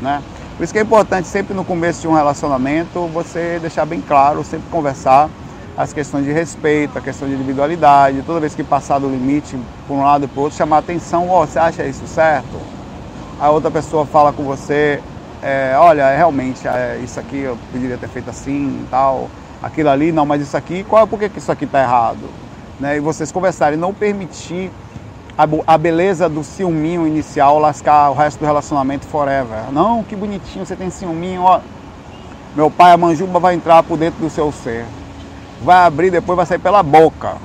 [0.00, 0.22] né?
[0.56, 4.44] Por isso que é importante sempre no começo de um relacionamento você deixar bem claro,
[4.44, 5.28] sempre conversar
[5.76, 9.58] as questões de respeito, a questão de individualidade, toda vez que passar do limite
[9.88, 12.56] por um lado e o outro, chamar atenção, oh, você acha isso certo?
[13.40, 15.02] A outra pessoa fala com você,
[15.44, 19.28] é, olha, realmente, é, isso aqui eu poderia ter feito assim tal,
[19.62, 22.28] aquilo ali, não, mas isso aqui, qual é por que isso aqui está errado?
[22.78, 24.70] né, e vocês conversarem, não permitir
[25.36, 29.72] a, a, beleza do ciúminho inicial lascar o resto do relacionamento forever.
[29.72, 31.60] Não, que bonitinho, você tem ciúminho, ó.
[32.54, 34.84] Meu pai, a manjuba vai entrar por dentro do seu ser.
[35.62, 37.36] Vai abrir, depois vai sair pela boca.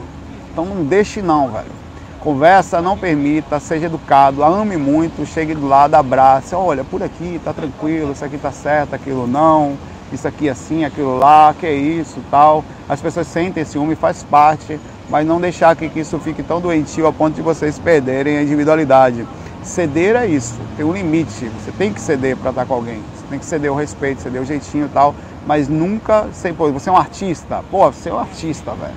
[0.52, 1.79] Então não deixe não, velho.
[2.20, 6.54] Conversa, não permita, seja educado, ame muito, chegue do lado, abrace.
[6.54, 9.78] Olha, por aqui tá tranquilo, isso aqui tá certo, aquilo não,
[10.12, 12.64] isso aqui assim, aquilo lá, que é isso, tal.
[12.88, 17.08] As pessoas sentem ciúme, faz parte mas não deixar que, que isso fique tão doentio
[17.08, 19.28] a ponto de vocês perderem a individualidade.
[19.64, 21.50] Ceder é isso, tem um limite.
[21.60, 23.02] Você tem que ceder para estar com alguém.
[23.16, 25.14] Você tem que ceder o respeito, ceder o jeitinho e tal.
[25.46, 26.54] Mas nunca sem.
[26.54, 27.64] Pô, você é um artista.
[27.70, 28.94] Pô, você é um artista, velho.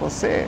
[0.00, 0.46] Você,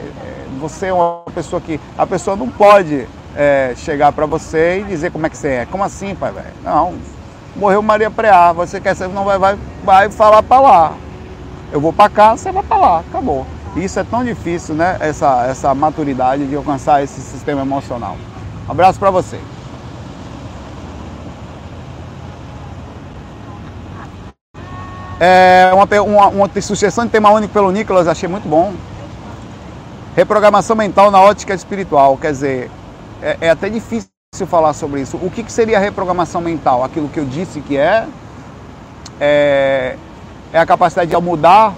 [0.59, 1.79] você é uma pessoa que.
[1.97, 5.65] A pessoa não pode é, chegar para você e dizer como é que você é.
[5.65, 6.47] Como assim, pai, velho?
[6.63, 6.93] Não.
[7.55, 10.93] Morreu Maria Preá, você quer ser, não vai, vai, vai falar para lá.
[11.71, 13.45] Eu vou para cá, você vai para lá, acabou.
[13.75, 14.97] Isso é tão difícil, né?
[14.99, 18.17] Essa, essa maturidade de alcançar esse sistema emocional.
[18.67, 19.39] Um abraço para você.
[25.19, 28.73] É uma, uma, uma sugestão de tema único pelo Nicolas, achei muito bom.
[30.19, 32.17] Reprogramação mental na ótica espiritual.
[32.17, 32.71] Quer dizer,
[33.21, 34.09] é, é até difícil
[34.47, 35.15] falar sobre isso.
[35.15, 36.83] O que, que seria reprogramação mental?
[36.83, 38.05] Aquilo que eu disse que é,
[39.17, 39.95] é,
[40.51, 41.73] é a capacidade de mudar.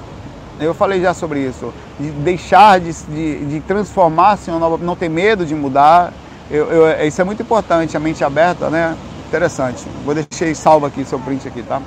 [0.59, 1.71] Eu falei já sobre isso.
[1.99, 4.83] De deixar de, de, de transformar-se em uma nova.
[4.83, 6.11] Não ter medo de mudar.
[6.49, 8.97] Eu, eu, isso é muito importante, a mente aberta, né?
[9.27, 9.85] Interessante.
[10.03, 11.79] Vou deixar salvo aqui seu print aqui, tá?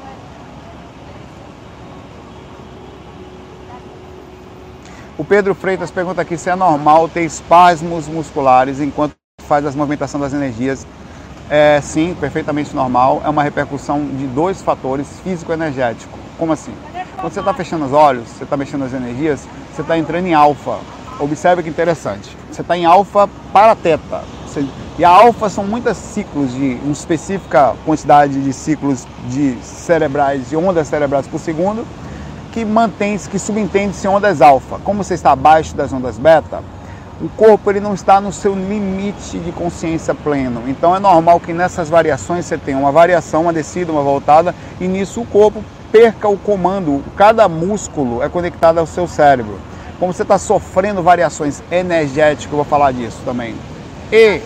[5.16, 9.14] O Pedro Freitas pergunta aqui se é normal ter espasmos musculares enquanto
[9.46, 10.84] faz as movimentação das energias.
[11.48, 13.22] É, sim, perfeitamente normal.
[13.24, 16.18] É uma repercussão de dois fatores, físico e energético.
[16.36, 16.74] Como assim?
[17.20, 20.34] Quando você está fechando os olhos, você está mexendo as energias, você está entrando em
[20.34, 20.78] alfa.
[21.20, 22.36] Observe que interessante.
[22.50, 24.24] Você está em alfa para teta.
[24.44, 24.66] Você,
[24.98, 30.56] e a alfa são muitos ciclos de uma específica quantidade de ciclos de cerebrais, de
[30.56, 31.86] ondas cerebrais por segundo,
[32.54, 34.78] que mantém, que subentende-se ondas alfa.
[34.84, 36.62] Como você está abaixo das ondas beta,
[37.20, 40.62] o corpo ele não está no seu limite de consciência pleno.
[40.68, 44.86] Então é normal que nessas variações você tenha uma variação, uma descida, uma voltada, e
[44.86, 47.02] nisso o corpo perca o comando.
[47.16, 49.58] Cada músculo é conectado ao seu cérebro.
[49.98, 53.56] Como você está sofrendo variações energéticas, eu vou falar disso também,
[54.12, 54.40] e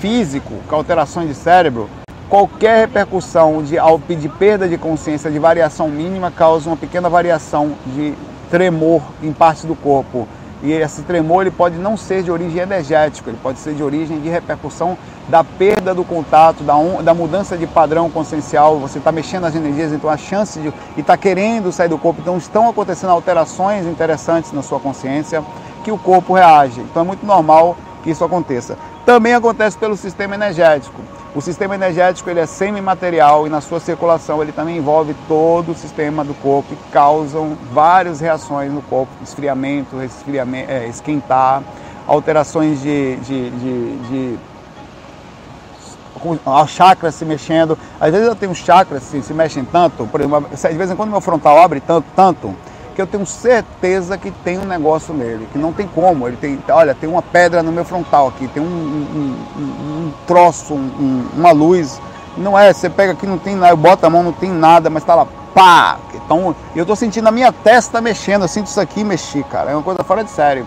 [0.00, 1.90] físico, com alterações de cérebro,
[2.28, 3.76] qualquer repercussão de,
[4.16, 8.14] de perda de consciência, de variação mínima, causa uma pequena variação de
[8.50, 10.26] tremor em parte do corpo.
[10.62, 14.18] E esse tremor ele pode não ser de origem energética, ele pode ser de origem
[14.20, 14.96] de repercussão
[15.28, 18.78] da perda do contato, da, da mudança de padrão consciencial.
[18.78, 20.72] Você está mexendo as energias, então a chance de.
[20.96, 22.22] e está querendo sair do corpo.
[22.22, 25.44] Então estão acontecendo alterações interessantes na sua consciência
[25.82, 26.80] que o corpo reage.
[26.80, 28.76] Então é muito normal que isso aconteça.
[29.06, 31.00] Também acontece pelo sistema energético.
[31.34, 35.74] O sistema energético ele é semimaterial e na sua circulação ele também envolve todo o
[35.74, 41.62] sistema do corpo e causam várias reações no corpo, esfriamento, resfriamento, é, esquentar,
[42.06, 44.38] alterações de, de, de, de
[46.68, 47.76] chakras se mexendo.
[48.00, 51.10] Às vezes eu tenho chakras que se mexem tanto, por exemplo, de vez em quando
[51.10, 52.54] meu frontal abre tanto, tanto
[52.94, 56.28] que eu tenho certeza que tem um negócio nele, que não tem como.
[56.28, 60.12] Ele tem, olha, tem uma pedra no meu frontal aqui, tem um, um, um, um
[60.26, 62.00] troço, uma luz.
[62.36, 64.88] Não é, você pega aqui, não tem nada, eu boto a mão, não tem nada,
[64.90, 65.98] mas tá lá, pá!
[66.14, 69.70] Então, eu tô sentindo a minha testa mexendo, eu sinto isso aqui mexer, cara.
[69.70, 70.66] É uma coisa fora de sério.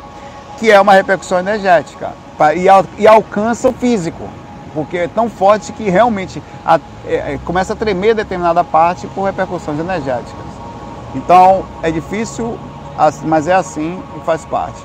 [0.57, 2.11] Que é uma repercussão energética.
[2.55, 4.29] E, e alcança o físico.
[4.73, 9.23] Porque é tão forte que realmente a, é, é começa a tremer determinada parte por
[9.23, 10.46] repercussões energéticas.
[11.17, 12.57] Então é difícil,
[13.25, 14.79] mas é assim e faz parte.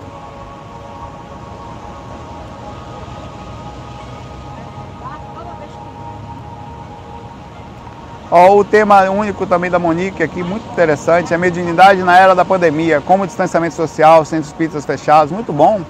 [8.30, 13.02] O tema único também da Monique aqui, muito interessante, é mediunidade na era da pandemia,
[13.02, 15.82] como distanciamento social, centros espíritas fechados, muito bom.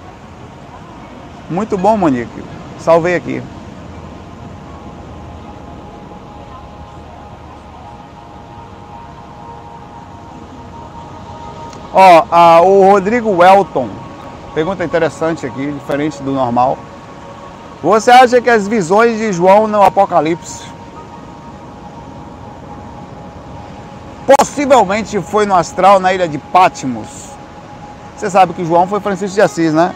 [1.49, 2.43] Muito bom, Monique.
[2.79, 3.41] Salvei aqui.
[11.93, 13.87] Ó, a, o Rodrigo Welton,
[14.55, 16.77] pergunta interessante aqui, diferente do normal.
[17.83, 20.63] Você acha que as visões de João no Apocalipse
[24.25, 27.29] possivelmente foi no astral na ilha de Patmos?
[28.17, 29.93] Você sabe que João foi Francisco de Assis, né?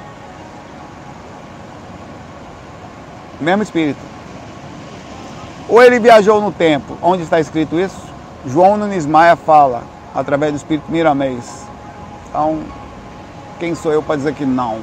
[3.40, 4.00] Mesmo espírito.
[5.70, 8.02] Ou ele viajou no tempo, onde está escrito isso?
[8.46, 9.84] João Nunes Maia fala,
[10.14, 11.67] através do espírito Miramês.
[12.38, 12.60] Então,
[13.60, 14.78] quem sou eu para dizer que não?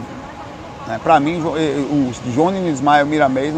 [0.88, 0.98] Né?
[1.00, 3.54] Para mim, o Johnny Ismael Miramês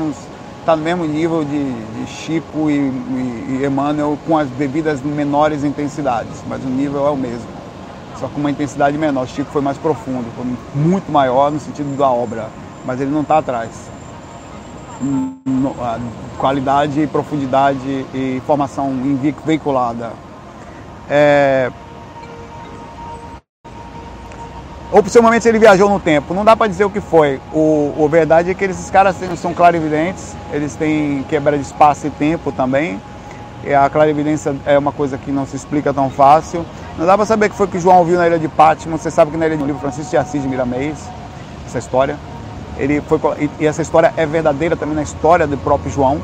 [0.60, 5.64] está no mesmo nível de, de Chico e, e, e Emmanuel com as devidas menores
[5.64, 7.46] intensidades, mas o nível é o mesmo.
[8.20, 9.26] Só com uma intensidade menor.
[9.26, 10.44] Chico foi mais profundo, foi
[10.74, 12.50] muito maior no sentido da obra,
[12.84, 13.70] mas ele não está atrás.
[15.80, 15.98] A
[16.36, 18.92] qualidade, profundidade e informação
[19.46, 20.12] veiculada.
[21.08, 21.72] É,
[24.96, 26.32] ou possivelmente ele viajou no tempo.
[26.32, 27.38] Não dá para dizer o que foi.
[27.52, 32.10] O, o verdade é que esses caras são clarividentes, eles têm quebra de espaço e
[32.10, 32.98] tempo também.
[33.62, 36.64] E a clarividência é uma coisa que não se explica tão fácil.
[36.96, 39.02] Não dá para saber o que foi que João viu na ilha de Patmos.
[39.02, 40.96] Você sabe que na ilha de livro Francisco de Assis de Miramês,
[41.66, 42.16] essa história.
[42.78, 43.20] Ele foi,
[43.60, 46.22] e essa história é verdadeira também na história do próprio João.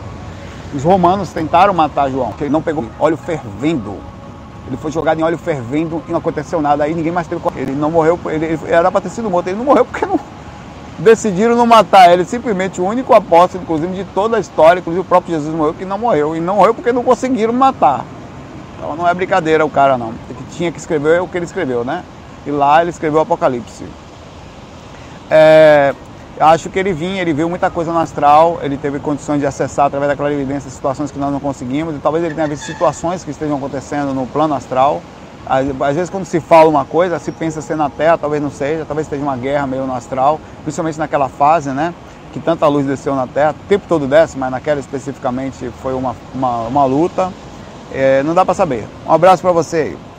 [0.75, 3.99] Os romanos tentaram matar João, ele não pegou óleo fervendo
[4.67, 6.85] ele foi jogado em óleo fervendo e não aconteceu nada.
[6.85, 7.41] Aí ninguém mais teve.
[7.57, 9.49] Ele não morreu, ele, ele era para ter sido morto.
[9.49, 10.19] Ele não morreu porque não
[10.99, 12.25] decidiram não matar ele.
[12.25, 15.85] Simplesmente o único apóstolo, inclusive, de toda a história, inclusive o próprio Jesus morreu, que
[15.85, 16.37] não morreu.
[16.37, 18.05] E não morreu porque não conseguiram matar.
[18.77, 20.11] Então não é brincadeira o cara, não.
[20.11, 22.05] O que tinha que escrever é o que ele escreveu, né?
[22.47, 23.85] E lá ele escreveu o Apocalipse.
[25.31, 25.95] É,
[26.39, 29.87] acho que ele vinha, ele viu muita coisa no astral, ele teve condições de acessar
[29.87, 33.31] através da clarividência situações que nós não conseguimos, e talvez ele tenha visto situações que
[33.31, 35.03] estejam acontecendo no plano astral.
[35.47, 38.85] Às, vezes quando se fala uma coisa, se pensa ser na Terra, talvez não seja,
[38.85, 41.93] talvez esteja uma guerra meio no astral, principalmente naquela fase, né?
[42.33, 46.15] Que tanta luz desceu na Terra, o tempo todo desce, mas naquela especificamente foi uma,
[46.35, 47.33] uma, uma luta.
[47.93, 48.87] É, não dá para saber.
[49.07, 50.12] Um abraço para você aí.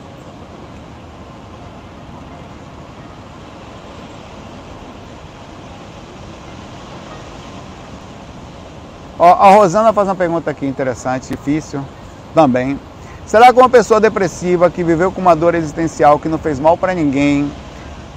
[9.32, 11.80] A Rosana faz uma pergunta aqui interessante, difícil
[12.34, 12.78] também.
[13.26, 16.76] Será que uma pessoa depressiva que viveu com uma dor existencial que não fez mal
[16.76, 17.50] para ninguém,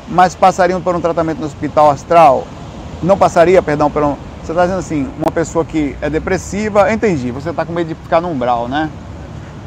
[0.10, 2.46] mas passaria por um tratamento no hospital astral?
[3.02, 4.16] Não passaria, perdão, por um...
[4.44, 7.96] Você está dizendo assim, uma pessoa que é depressiva, entendi, você está com medo de
[7.96, 8.90] ficar no umbral, né?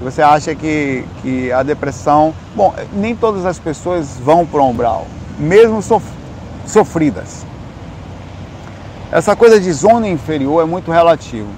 [0.02, 2.34] Você acha que, que a depressão.
[2.54, 5.06] Bom, nem todas as pessoas vão para o umbral,
[5.38, 6.04] mesmo sof...
[6.66, 7.44] sofridas.
[9.12, 11.48] Essa coisa de zona inferior é muito relativo.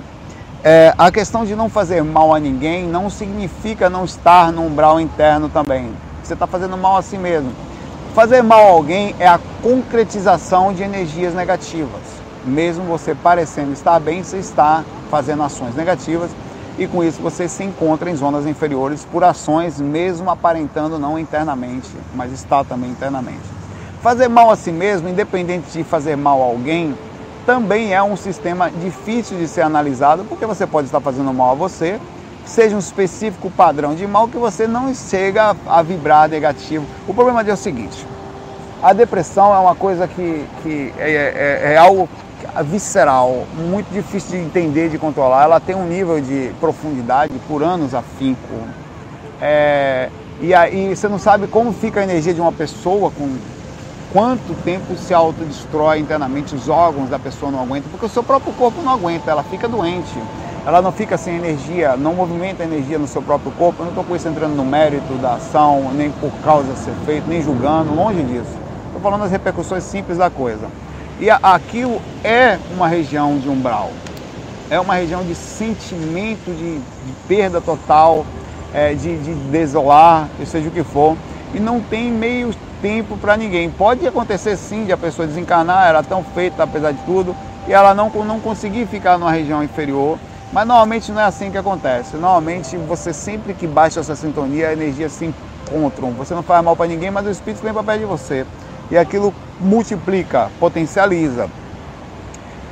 [0.64, 4.98] É, a questão de não fazer mal a ninguém não significa não estar no umbral
[4.98, 5.92] interno também.
[6.24, 7.52] Você está fazendo mal a si mesmo.
[8.14, 12.00] Fazer mal a alguém é a concretização de energias negativas.
[12.42, 16.30] Mesmo você parecendo estar bem, você está fazendo ações negativas
[16.78, 21.90] e com isso você se encontra em zonas inferiores por ações, mesmo aparentando não internamente,
[22.14, 23.44] mas está também internamente.
[24.00, 26.96] Fazer mal a si mesmo, independente de fazer mal a alguém,
[27.46, 31.54] também é um sistema difícil de ser analisado, porque você pode estar fazendo mal a
[31.54, 32.00] você,
[32.44, 36.84] seja um específico padrão de mal que você não chega a vibrar negativo.
[37.06, 38.06] O problema é o seguinte:
[38.82, 41.10] a depressão é uma coisa que, que é,
[41.66, 42.08] é, é algo
[42.64, 45.44] visceral, muito difícil de entender, de controlar.
[45.44, 48.40] Ela tem um nível de profundidade por anos afinco.
[49.40, 50.08] É,
[50.40, 53.36] e aí você não sabe como fica a energia de uma pessoa com
[54.12, 58.52] quanto tempo se autodestrói internamente, os órgãos da pessoa não aguentam, porque o seu próprio
[58.52, 60.12] corpo não aguenta, ela fica doente,
[60.66, 63.80] ela não fica sem energia, não movimenta energia no seu próprio corpo.
[63.80, 67.26] Eu não estou com isso entrando no mérito da ação, nem por causa ser feito,
[67.26, 68.52] nem julgando, longe disso.
[68.86, 70.68] Estou falando das repercussões simples da coisa.
[71.18, 73.90] E aquilo é uma região de umbral,
[74.70, 78.24] é uma região de sentimento de, de perda total,
[78.74, 81.16] é, de, de desolar, seja o que for,
[81.54, 83.70] e não tem meio tempo para ninguém.
[83.70, 87.34] Pode acontecer sim de a pessoa desencarnar, era tão feita apesar de tudo,
[87.66, 90.18] e ela não, não conseguir ficar numa região inferior,
[90.52, 92.16] mas normalmente não é assim que acontece.
[92.16, 95.32] Normalmente você sempre que baixa essa sintonia, a energia se
[95.70, 96.10] encontram.
[96.12, 98.44] Você não faz mal para ninguém, mas o espírito vem para perto de você.
[98.90, 101.48] E aquilo multiplica, potencializa.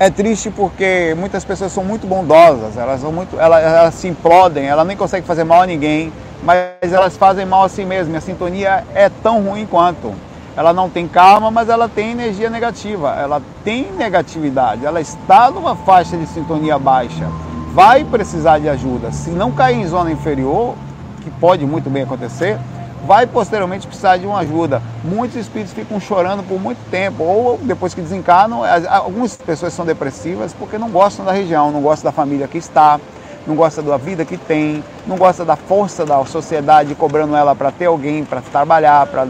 [0.01, 4.65] É triste porque muitas pessoas são muito bondosas, elas, são muito, elas, elas se implodem,
[4.65, 6.11] ela nem consegue fazer mal a ninguém,
[6.43, 8.17] mas elas fazem mal a si mesmas.
[8.17, 10.15] A sintonia é tão ruim quanto.
[10.57, 15.77] Ela não tem karma, mas ela tem energia negativa, ela tem negatividade, ela está numa
[15.77, 17.29] faixa de sintonia baixa.
[17.75, 19.13] Vai precisar de ajuda.
[19.13, 20.77] Se não cair em zona inferior,
[21.21, 22.59] que pode muito bem acontecer,
[23.07, 24.83] vai posteriormente precisar de uma ajuda.
[25.03, 30.53] Muitos espíritos ficam chorando por muito tempo, ou depois que desencarnam, algumas pessoas são depressivas
[30.53, 33.01] porque não gostam da região, não gostam da família que está,
[33.47, 37.71] não gosta da vida que tem, não gosta da força da sociedade cobrando ela para
[37.73, 39.27] ter alguém, para trabalhar, para,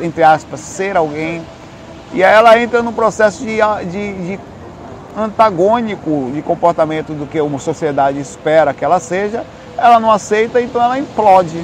[0.00, 1.42] entre aspas, ser alguém.
[2.12, 3.58] E aí ela entra num processo de,
[3.90, 4.40] de, de
[5.16, 9.44] antagônico de comportamento do que uma sociedade espera que ela seja,
[9.76, 11.60] ela não aceita, então ela implode.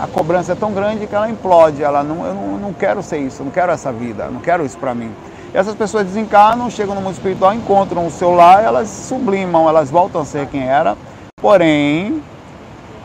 [0.00, 1.82] A cobrança é tão grande que ela implode.
[1.82, 4.78] Ela não, eu não, não quero ser isso, não quero essa vida, não quero isso
[4.78, 5.10] para mim.
[5.52, 10.22] Essas pessoas desencarnam, chegam no mundo espiritual, encontram o seu lar, elas sublimam, elas voltam
[10.22, 10.96] a ser quem era.
[11.40, 12.20] Porém,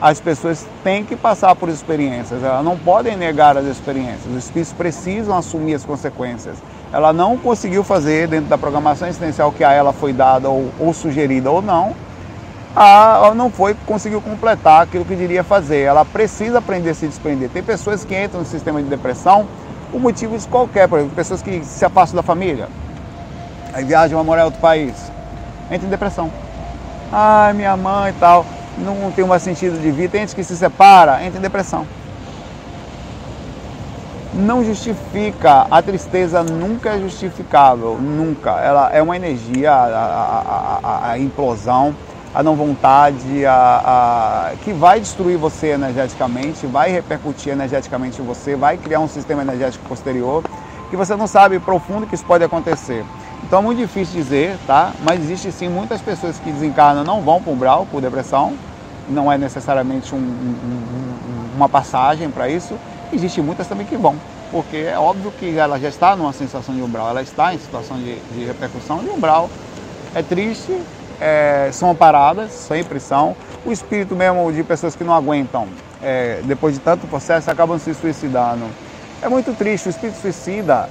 [0.01, 4.25] as pessoas têm que passar por experiências, elas não podem negar as experiências.
[4.25, 6.57] Os espíritos precisam assumir as consequências.
[6.91, 10.91] Ela não conseguiu fazer dentro da programação existencial que a ela foi dada ou, ou
[10.91, 11.93] sugerida ou não,
[12.76, 15.82] ela não foi conseguiu completar aquilo que diria fazer.
[15.82, 17.49] Ela precisa aprender a se desprender.
[17.49, 19.47] Tem pessoas que entram no sistema de depressão
[19.91, 22.67] por motivos qualquer, por exemplo, pessoas que se afastam da família,
[23.74, 24.93] aí viajam a morar em outro país,
[25.72, 26.32] entra em depressão.
[27.11, 28.45] Ai, minha mãe e tal,
[28.78, 31.88] não tem mais sentido de vida, tem gente que se separa, entra em depressão.
[34.32, 38.51] Não justifica, a tristeza nunca é justificável, nunca.
[38.51, 41.95] Ela é uma energia, a, a, a, a implosão,
[42.34, 48.55] a não vontade, a, a, que vai destruir você energeticamente, vai repercutir energeticamente em você,
[48.55, 50.43] vai criar um sistema energético posterior
[50.89, 53.05] que você não sabe profundo que isso pode acontecer.
[53.43, 54.91] Então é muito difícil dizer, tá?
[55.03, 58.53] Mas existe sim muitas pessoas que desencarnam não vão para o umbral por depressão,
[59.07, 62.75] não é necessariamente um, um, uma passagem para isso.
[63.11, 64.15] Existe muitas também que vão,
[64.51, 67.97] porque é óbvio que ela já está numa sensação de umbral, ela está em situação
[67.97, 69.49] de, de repercussão de umbral.
[70.13, 70.80] É triste,
[71.20, 73.36] é, são paradas, sempre são.
[73.65, 75.67] O espírito mesmo de pessoas que não aguentam,
[76.01, 78.65] é, depois de tanto processo, acabam se suicidando.
[79.22, 80.89] É muito triste, o espírito suicida,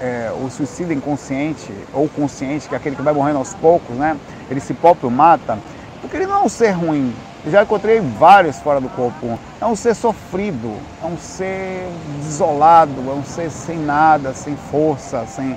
[0.00, 4.16] é, o suicida inconsciente ou consciente, que é aquele que vai morrendo aos poucos, né?
[4.48, 5.58] Ele se próprio mata,
[6.00, 7.12] porque ele não é um ser ruim.
[7.44, 9.38] Eu já encontrei vários fora do corpo.
[9.60, 11.88] É um ser sofrido, é um ser
[12.22, 15.56] desolado, é um ser sem nada, sem força, sem,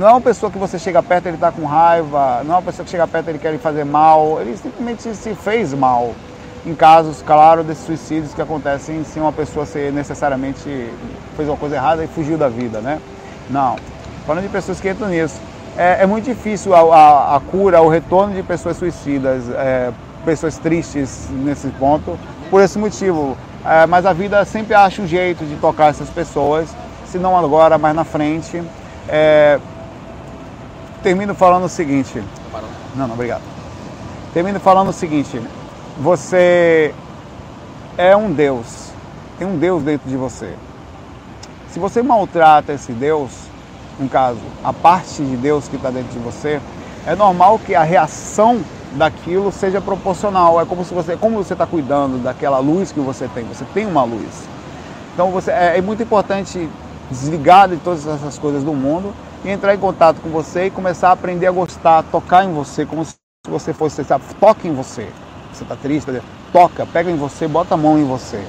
[0.00, 2.62] não é uma pessoa que você chega perto ele está com raiva, não é uma
[2.62, 6.14] pessoa que chega perto ele quer fazer mal, ele simplesmente se fez mal.
[6.64, 10.90] Em casos, claro, desses suicídios que acontecem sem uma pessoa ser necessariamente
[11.36, 12.98] fez uma coisa errada e fugiu da vida, né?
[13.50, 13.76] Não.
[14.26, 15.38] Falando de pessoas que entram nisso.
[15.76, 19.90] É, é muito difícil a, a, a, cura, o retorno de pessoas suicidas, é,
[20.24, 22.18] pessoas tristes nesse ponto,
[22.50, 23.36] por esse motivo.
[23.64, 26.68] É, mas a vida sempre acha um jeito de tocar essas pessoas,
[27.06, 28.62] se não agora, mais na frente.
[29.08, 29.58] É,
[31.02, 32.22] termino falando o seguinte.
[32.94, 33.42] Não, não, obrigado.
[34.32, 35.40] Termino falando o seguinte.
[35.98, 36.94] Você
[37.96, 38.90] é um Deus.
[39.38, 40.54] Tem um Deus dentro de você.
[41.70, 43.30] Se você maltrata esse Deus,
[43.98, 46.60] no caso, a parte de Deus que está dentro de você,
[47.06, 48.60] é normal que a reação
[48.92, 50.60] daquilo seja proporcional.
[50.60, 53.44] É como se você, como você está cuidando daquela luz que você tem.
[53.44, 54.48] Você tem uma luz.
[55.14, 56.68] Então você é, é muito importante
[57.10, 59.12] desligar de todas essas coisas do mundo
[59.44, 62.84] e entrar em contato com você e começar a aprender a gostar, tocar em você,
[62.84, 63.14] como se
[63.48, 65.08] você fosse, sabe, toca em você.
[65.52, 66.20] Você está triste, tá
[66.52, 68.42] toca, pega em você, bota a mão em você.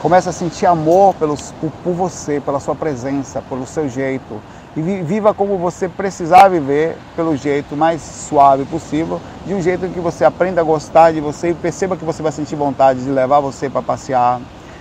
[0.00, 4.40] Começa a sentir amor pelos, por, por você, pela sua presença, pelo seu jeito.
[4.76, 10.00] E viva como você precisar viver, pelo jeito mais suave possível, de um jeito que
[10.00, 13.40] você aprenda a gostar de você e perceba que você vai sentir vontade de levar
[13.40, 14.40] você para passear,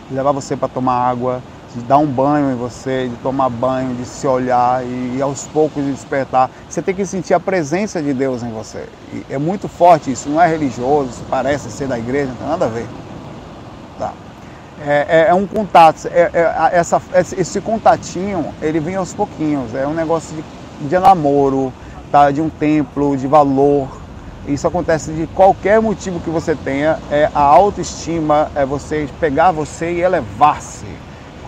[0.10, 1.42] de levar você para tomar água,
[1.76, 5.48] de dar um banho em você, de tomar banho, de se olhar e, e aos
[5.48, 6.50] poucos despertar.
[6.70, 8.88] Você tem que sentir a presença de Deus em você.
[9.12, 12.48] E é muito forte isso, não é religioso, isso parece ser da igreja, não tem
[12.48, 12.86] nada a ver.
[13.98, 14.14] Tá.
[14.86, 19.88] É, é, é um contato, é, é essa, esse contatinho, ele vem aos pouquinhos, é
[19.88, 21.74] um negócio de, de namoro,
[22.12, 22.30] tá?
[22.32, 23.88] de um templo, de valor.
[24.46, 29.94] Isso acontece de qualquer motivo que você tenha, é a autoestima, é você pegar você
[29.94, 30.86] e elevar-se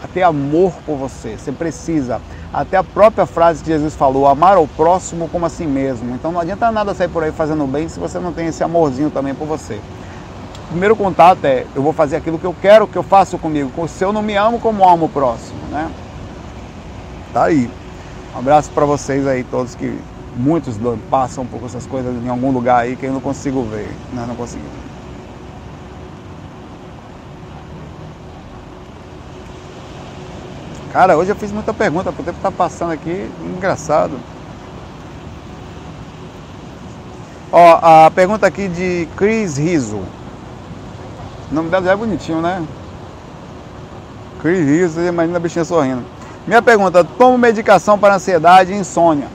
[0.07, 1.37] ter amor por você.
[1.37, 2.21] Você precisa.
[2.53, 6.15] Até a própria frase que Jesus falou, amar ao próximo como a si mesmo.
[6.15, 9.09] Então não adianta nada sair por aí fazendo bem se você não tem esse amorzinho
[9.09, 9.79] também por você.
[10.65, 13.71] O primeiro contato é, eu vou fazer aquilo que eu quero que eu faço comigo.
[13.87, 15.89] Se eu não me amo, como amo o próximo, né?
[17.33, 17.69] Tá aí.
[18.35, 19.97] Um abraço para vocês aí, todos que
[20.35, 20.77] muitos
[21.09, 24.25] passam por essas coisas em algum lugar aí que eu não consigo ver, né?
[24.27, 24.63] Não consigo.
[30.95, 34.17] Cara, hoje eu fiz muita pergunta, o tempo tá passando aqui, engraçado.
[37.51, 39.97] Ó, a pergunta aqui de Chris Riso.
[41.51, 42.65] O nome dela é bonitinho, né?
[44.41, 46.01] Chris Riso, imagina a bichinha sorrindo.
[46.47, 49.27] Minha pergunta, tomo medicação para ansiedade e insônia.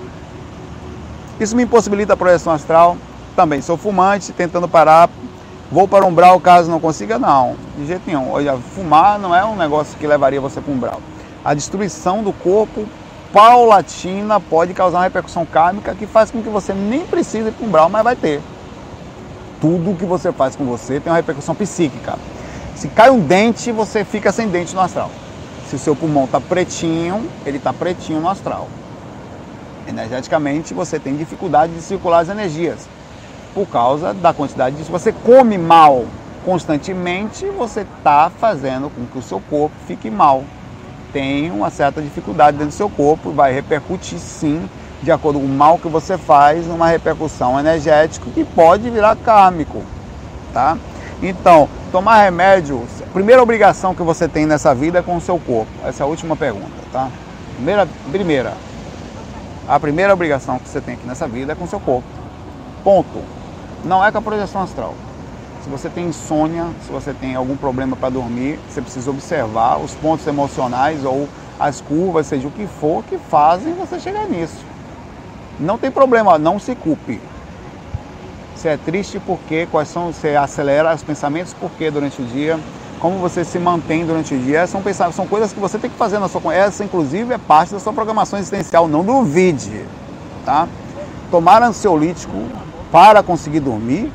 [1.38, 2.96] Isso me impossibilita a projeção astral?
[3.36, 3.60] Também.
[3.60, 5.10] Sou fumante, tentando parar.
[5.70, 7.18] Vou para umbral caso não consiga?
[7.18, 8.32] Não, de jeito nenhum.
[8.32, 11.02] Olha, fumar não é um negócio que levaria você para umbral
[11.44, 12.86] a destruição do corpo
[13.32, 17.86] paulatina pode causar uma repercussão kármica que faz com que você nem precise ir para
[17.86, 18.40] um mas vai ter.
[19.60, 22.18] Tudo que você faz com você tem uma repercussão psíquica.
[22.74, 25.10] Se cai um dente, você fica sem dente no astral.
[25.68, 28.68] Se o seu pulmão está pretinho, ele está pretinho no astral.
[29.86, 32.88] Energeticamente, você tem dificuldade de circular as energias
[33.54, 34.84] por causa da quantidade de.
[34.84, 36.04] Se você come mal
[36.44, 40.42] constantemente, você está fazendo com que o seu corpo fique mal
[41.12, 44.68] tem uma certa dificuldade dentro do seu corpo, vai repercutir sim,
[45.02, 49.82] de acordo com o mal que você faz, numa repercussão energética que pode virar kármico,
[50.52, 50.76] tá?
[51.22, 55.70] Então, tomar remédio, primeira obrigação que você tem nessa vida é com o seu corpo.
[55.84, 57.08] Essa é a última pergunta, tá?
[57.56, 58.54] Primeira, primeira,
[59.68, 62.08] a primeira obrigação que você tem aqui nessa vida é com o seu corpo.
[62.82, 63.22] Ponto.
[63.84, 64.94] Não é com a projeção astral.
[65.62, 69.94] Se você tem insônia, se você tem algum problema para dormir, você precisa observar os
[69.94, 74.64] pontos emocionais ou as curvas, seja o que for, que fazem você chegar nisso.
[75.58, 77.20] Não tem problema, não se culpe.
[78.56, 82.58] Você é triste porque quais são, você acelera os pensamentos porque durante o dia,
[82.98, 85.96] como você se mantém durante o dia, são pensamentos, são coisas que você tem que
[85.96, 89.84] fazer na sua essa inclusive é parte da sua programação existencial, não duvide,
[90.44, 90.66] tá?
[91.30, 92.36] Tomar ansiolítico
[92.90, 94.12] para conseguir dormir,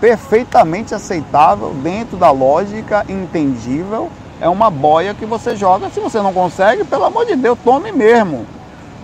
[0.00, 6.32] perfeitamente aceitável dentro da lógica entendível, é uma boia que você joga, se você não
[6.32, 8.46] consegue, pelo amor de Deus, tome mesmo.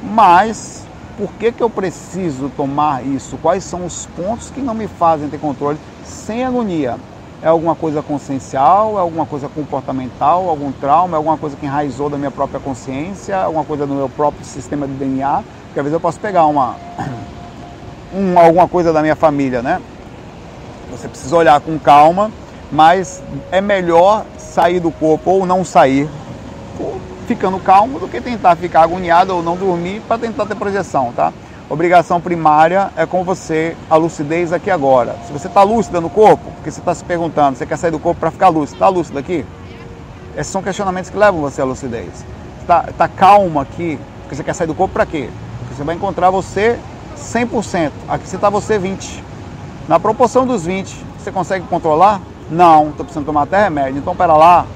[0.02, 0.86] Mas
[1.18, 3.36] por que, que eu preciso tomar isso?
[3.42, 6.96] Quais são os pontos que não me fazem ter controle sem agonia?
[7.42, 12.08] É alguma coisa consciencial, é alguma coisa comportamental, algum trauma, é alguma coisa que enraizou
[12.08, 15.44] da minha própria consciência, alguma coisa do meu próprio sistema de DNA?
[15.66, 16.76] Porque às vezes eu posso pegar uma,
[18.14, 19.82] um, alguma coisa da minha família, né?
[20.90, 22.30] Você precisa olhar com calma,
[22.70, 26.08] mas é melhor sair do corpo ou não sair
[27.26, 31.32] ficando calmo do que tentar ficar agoniado ou não dormir para tentar ter projeção, tá?
[31.68, 35.16] Obrigação primária é com você a lucidez aqui agora.
[35.26, 37.98] Se você está lúcida no corpo, porque você está se perguntando, você quer sair do
[37.98, 39.44] corpo para ficar lúcido, está lúcido aqui?
[40.36, 42.24] Esses são questionamentos que levam você à lucidez.
[42.60, 45.28] Está tá calmo aqui, porque você quer sair do corpo para quê?
[45.58, 46.78] Porque você vai encontrar você
[47.16, 47.90] 100%.
[48.08, 49.22] Aqui você está você 20%.
[49.88, 52.20] Na proporção dos 20%, você consegue controlar?
[52.50, 53.98] Não, estou precisando tomar até remédio.
[53.98, 54.66] Então, pera lá,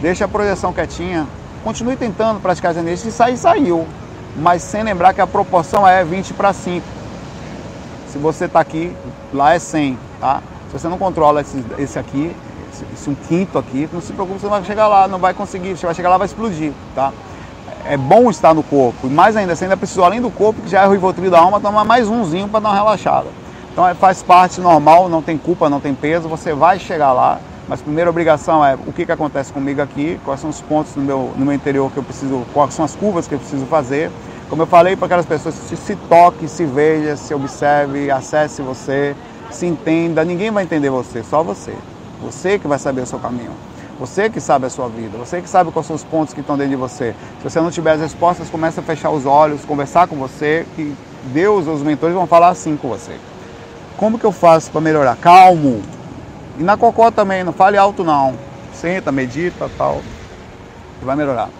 [0.00, 1.26] Deixa a projeção quietinha.
[1.64, 3.00] Continue tentando praticar as energias.
[3.00, 3.86] Se sair, saiu.
[4.36, 6.86] Mas sem lembrar que a proporção é 20 para 5.
[8.08, 8.94] Se você está aqui,
[9.32, 10.42] lá é 100, tá?
[10.66, 12.34] Se você não controla esse, esse aqui,
[12.72, 15.32] esse, esse, um quinto aqui, não se preocupe, você não vai chegar lá, não vai
[15.32, 15.76] conseguir.
[15.76, 17.12] Você vai chegar lá, vai explodir, tá?
[17.86, 19.06] É bom estar no corpo.
[19.06, 21.40] E mais ainda, você ainda precisa, além do corpo, que já é o Rivotril da
[21.40, 23.28] alma, tomar mais umzinho para dar uma relaxada.
[23.76, 27.38] Então é, faz parte normal, não tem culpa, não tem peso, você vai chegar lá
[27.68, 30.94] mas a primeira obrigação é o que, que acontece comigo aqui, quais são os pontos
[30.94, 33.66] no meu, no meu interior que eu preciso, quais são as curvas que eu preciso
[33.66, 34.10] fazer.
[34.48, 39.16] Como eu falei para aquelas pessoas, se, se toque, se veja, se observe, acesse você,
[39.50, 40.24] se entenda.
[40.24, 41.74] Ninguém vai entender você, só você.
[42.22, 43.50] Você que vai saber o seu caminho.
[43.98, 46.56] Você que sabe a sua vida, você que sabe quais são os pontos que estão
[46.56, 47.16] dentro de você.
[47.38, 50.94] Se você não tiver as respostas, comece a fechar os olhos, conversar com você, que
[51.32, 53.16] Deus, os mentores vão falar assim com você.
[53.96, 55.16] Como que eu faço para melhorar?
[55.16, 55.82] Calmo,
[56.58, 58.34] e na cocó também, não fale alto não.
[58.72, 60.00] Senta, medita tal.
[60.98, 61.50] Que vai melhorar.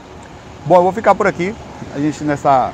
[0.64, 1.54] Bom, eu vou ficar por aqui.
[1.94, 2.72] A gente nessa.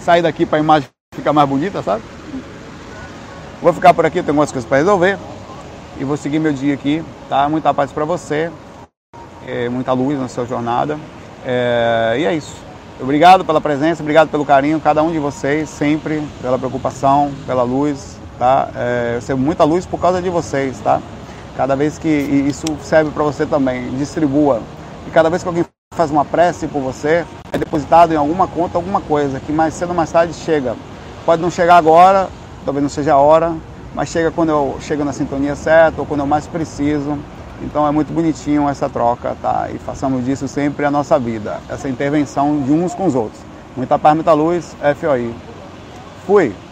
[0.00, 2.02] sair daqui para a imagem ficar mais bonita, sabe?
[3.62, 5.18] Vou ficar por aqui, tenho algumas coisas para resolver.
[5.98, 7.48] E vou seguir meu dia aqui, tá?
[7.48, 8.50] Muita paz para você.
[9.46, 10.98] É, muita luz na sua jornada.
[11.44, 12.54] É, e é isso.
[13.00, 18.15] Obrigado pela presença, obrigado pelo carinho, cada um de vocês, sempre, pela preocupação, pela luz,
[18.38, 18.68] tá?
[18.74, 21.00] É, eu muita luz por causa de vocês, tá?
[21.56, 24.60] Cada vez que isso serve para você também, distribua.
[25.06, 25.64] E cada vez que alguém
[25.94, 29.90] faz uma prece por você, é depositado em alguma conta alguma coisa que mais cedo
[29.90, 30.76] ou mais tarde chega.
[31.24, 32.28] Pode não chegar agora,
[32.64, 33.54] talvez não seja a hora,
[33.94, 37.18] mas chega quando eu chego na sintonia certa ou quando eu mais preciso.
[37.62, 39.68] Então é muito bonitinho essa troca, tá?
[39.74, 43.40] E façamos disso sempre a nossa vida, essa intervenção de uns com os outros.
[43.74, 45.34] Muita paz, muita luz, FOI.
[46.26, 46.65] Fui!